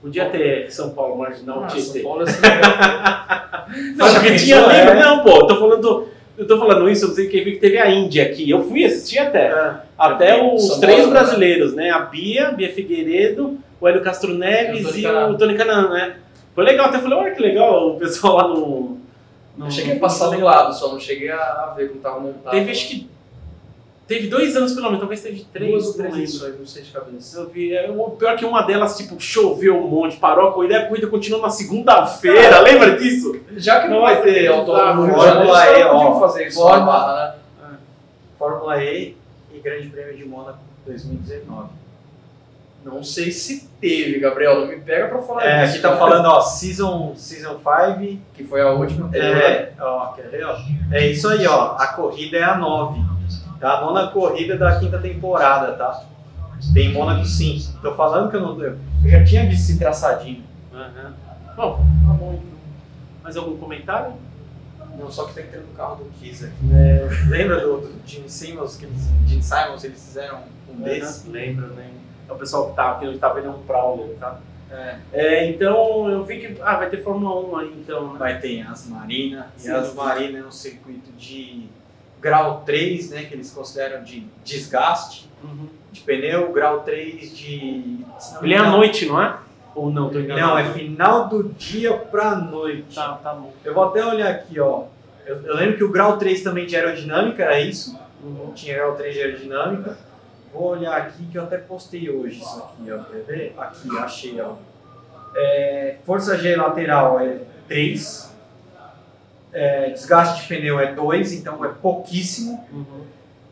[0.00, 2.00] Podia ter São Paulo Marginal Ah, Tietê.
[2.00, 2.40] São Paulo é assim,
[3.96, 4.90] Não, Já porque pensou, tinha livro.
[4.90, 5.00] é?
[5.04, 6.08] Não, pô, eu tô falando.
[6.38, 8.48] Eu tô falando isso, eu não sei quem viu que teve a Índia aqui.
[8.48, 9.48] Eu fui assistir até.
[9.48, 9.74] É.
[9.98, 11.20] Até os São três Paulo, né?
[11.20, 11.90] brasileiros, né?
[11.90, 15.28] A Bia, Bia Figueiredo, o Hélio Castro Neves E o Tony e Canan.
[15.28, 16.16] o Tony Canan, né?
[16.54, 18.98] Foi legal, até falei, olha que legal o pessoal lá no.
[19.56, 22.20] no Eu cheguei a passar de lado só, não cheguei a, a ver como tava
[22.20, 22.52] montado.
[22.52, 23.09] Teve, acho que.
[24.10, 25.70] Teve dois anos pelo menos, talvez teve três.
[25.70, 27.38] duas ou não três edições, não sei de cabeça.
[27.38, 30.74] Eu vi, é, o pior que uma delas, tipo, choveu um monte, parou a corrida,
[30.74, 33.38] e a corrida continuou na segunda-feira, lembra disso?
[33.56, 36.86] Já que não Nossa, vai ter autódromo de Fórmula E, ó, fazer isso Fórmula- na
[36.92, 37.36] Barra,
[37.70, 37.76] né?
[38.36, 39.16] Fórmula E
[39.54, 41.68] e Grande Prêmio de Mônaco 2019.
[42.84, 45.74] Não sei se teve, Gabriel, não me pega pra falar É, disso.
[45.74, 47.16] aqui tá falando, ó, Season 5.
[47.16, 49.08] Season five, Que foi a última.
[49.16, 50.56] é, ó, quer ver, ó?
[50.90, 51.76] É isso aí, ó.
[51.78, 52.98] A corrida é a 9.
[53.60, 53.78] Tá?
[53.78, 56.04] A nona corrida da quinta temporada, tá?
[56.72, 57.62] Tem em Mônaco sim.
[57.82, 58.60] Tô falando que eu não.
[58.62, 60.42] Eu já tinha visto esse traçadinho.
[60.72, 61.14] Aham.
[61.56, 62.58] Bom, tá bom então.
[63.22, 64.14] Mais algum comentário?
[64.98, 66.54] Não, só que tem que ter no carro do Kiss aqui.
[66.72, 71.28] É, Lembra do, do Gene Simmons, que eles, Gene Simons, eles fizeram um desse?
[71.28, 72.00] Lembra, lembra.
[72.28, 74.38] É o pessoal que tá, que ele tá vendo é um Prowler, tá?
[74.70, 74.96] É.
[75.12, 76.60] É, então eu vi que.
[76.62, 78.18] Ah, vai ter Fórmula 1 aí então, né?
[78.18, 81.68] Vai ter as Marina, e as Marina é um circuito de
[82.20, 85.68] grau 3, né, que eles consideram de desgaste Uhum.
[85.90, 88.04] de pneu, grau 3 de...
[88.42, 89.38] Ele é à noite, não é?
[89.74, 90.48] Ou não, tô enganado.
[90.48, 92.94] Não, é final do dia pra noite.
[92.94, 93.52] Tá, tá bom.
[93.64, 94.84] Eu vou até olhar aqui, ó.
[95.24, 97.98] Eu, eu lembro que o grau 3 também de aerodinâmica era isso.
[98.22, 98.52] Uhum.
[98.54, 99.96] Tinha grau 3 de aerodinâmica.
[100.52, 102.98] Vou olhar aqui que eu até postei hoje isso aqui, ó.
[103.04, 103.54] Quer ver?
[103.56, 104.54] Aqui, achei, ó.
[105.34, 108.29] É, força G lateral é 3.
[109.52, 112.64] É, desgaste de pneu é 2, então é pouquíssimo.
[112.72, 113.04] Uhum.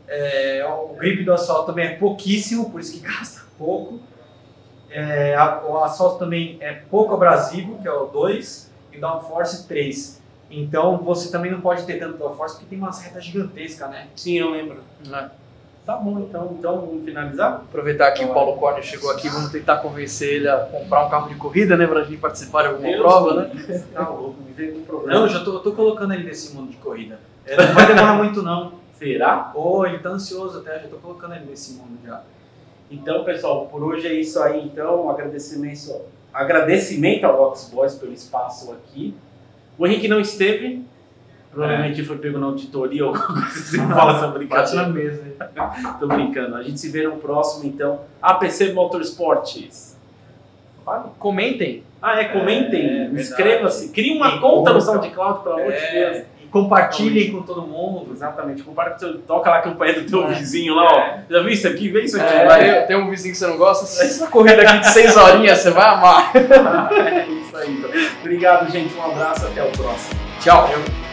[0.07, 3.99] É, o grip do asfalto também é pouquíssimo, por isso que gasta pouco.
[4.89, 9.67] É, a- o asfalto também é pouco abrasivo, que é o 2, e o downforce
[9.67, 10.19] 3.
[10.49, 14.07] Então você também não pode ter tanto downforce porque tem umas retas gigantescas, né?
[14.15, 14.79] Sim, eu lembro.
[15.13, 15.29] É.
[15.89, 16.55] Tá bom, então.
[16.59, 17.63] Então vamos finalizar?
[17.67, 21.29] Aproveitar que o Paulo Corner chegou aqui, vamos tentar convencer ele a comprar um carro
[21.29, 21.87] de corrida, né?
[21.87, 23.83] Pra gente participar de alguma Deus prova, me né?
[23.91, 25.19] Tá louco, me veio com problema.
[25.19, 27.19] Não, já tô, eu tô colocando ele nesse mundo de corrida.
[27.43, 28.73] É, não vai demorar muito não.
[28.99, 29.51] Será?
[29.55, 32.21] Ô, ele tá ansioso até, já tô colocando ele nesse mundo já.
[32.91, 34.63] Então, pessoal, por hoje é isso aí.
[34.65, 39.15] Então, um agradecimento, agradecimento ao Vox Boys pelo espaço aqui.
[39.75, 40.85] O Henrique não esteve.
[41.59, 43.77] Provavelmente foi pego na auditoria ou alguma coisa assim.
[43.93, 44.87] Fala essa Bate na brincadeira.
[44.89, 45.23] mesa.
[45.99, 46.55] Tô brincando.
[46.55, 48.01] A gente se vê no próximo, então.
[48.21, 49.97] APC Motorsports.
[50.85, 51.03] Fale.
[51.19, 51.83] Comentem.
[52.01, 53.21] Ah, é, comentem, É, verdade.
[53.21, 54.79] inscreva-se, crie uma E conta no.
[54.79, 56.15] SoundCloud, pelo amor de Deus.
[56.17, 58.13] É, e compartilhem com todo mundo.
[58.13, 60.27] Exatamente, compartilha, toca lá a campanha do teu É.
[60.33, 61.17] vizinho lá, ó.
[61.29, 61.89] Já viu isso aqui?
[61.89, 62.85] Vê isso aqui, É, vai.
[62.87, 63.83] tem, um vizinho que você não gosta?
[63.83, 66.31] Essa corrida aqui de 6 horinhas, você vai amar.
[66.95, 67.73] É isso aí.
[67.77, 67.89] então.
[68.21, 68.95] Obrigado, gente.
[68.95, 70.17] Um abraço, até o próximo.
[70.39, 70.69] Tchau.
[70.71, 71.08] Eu-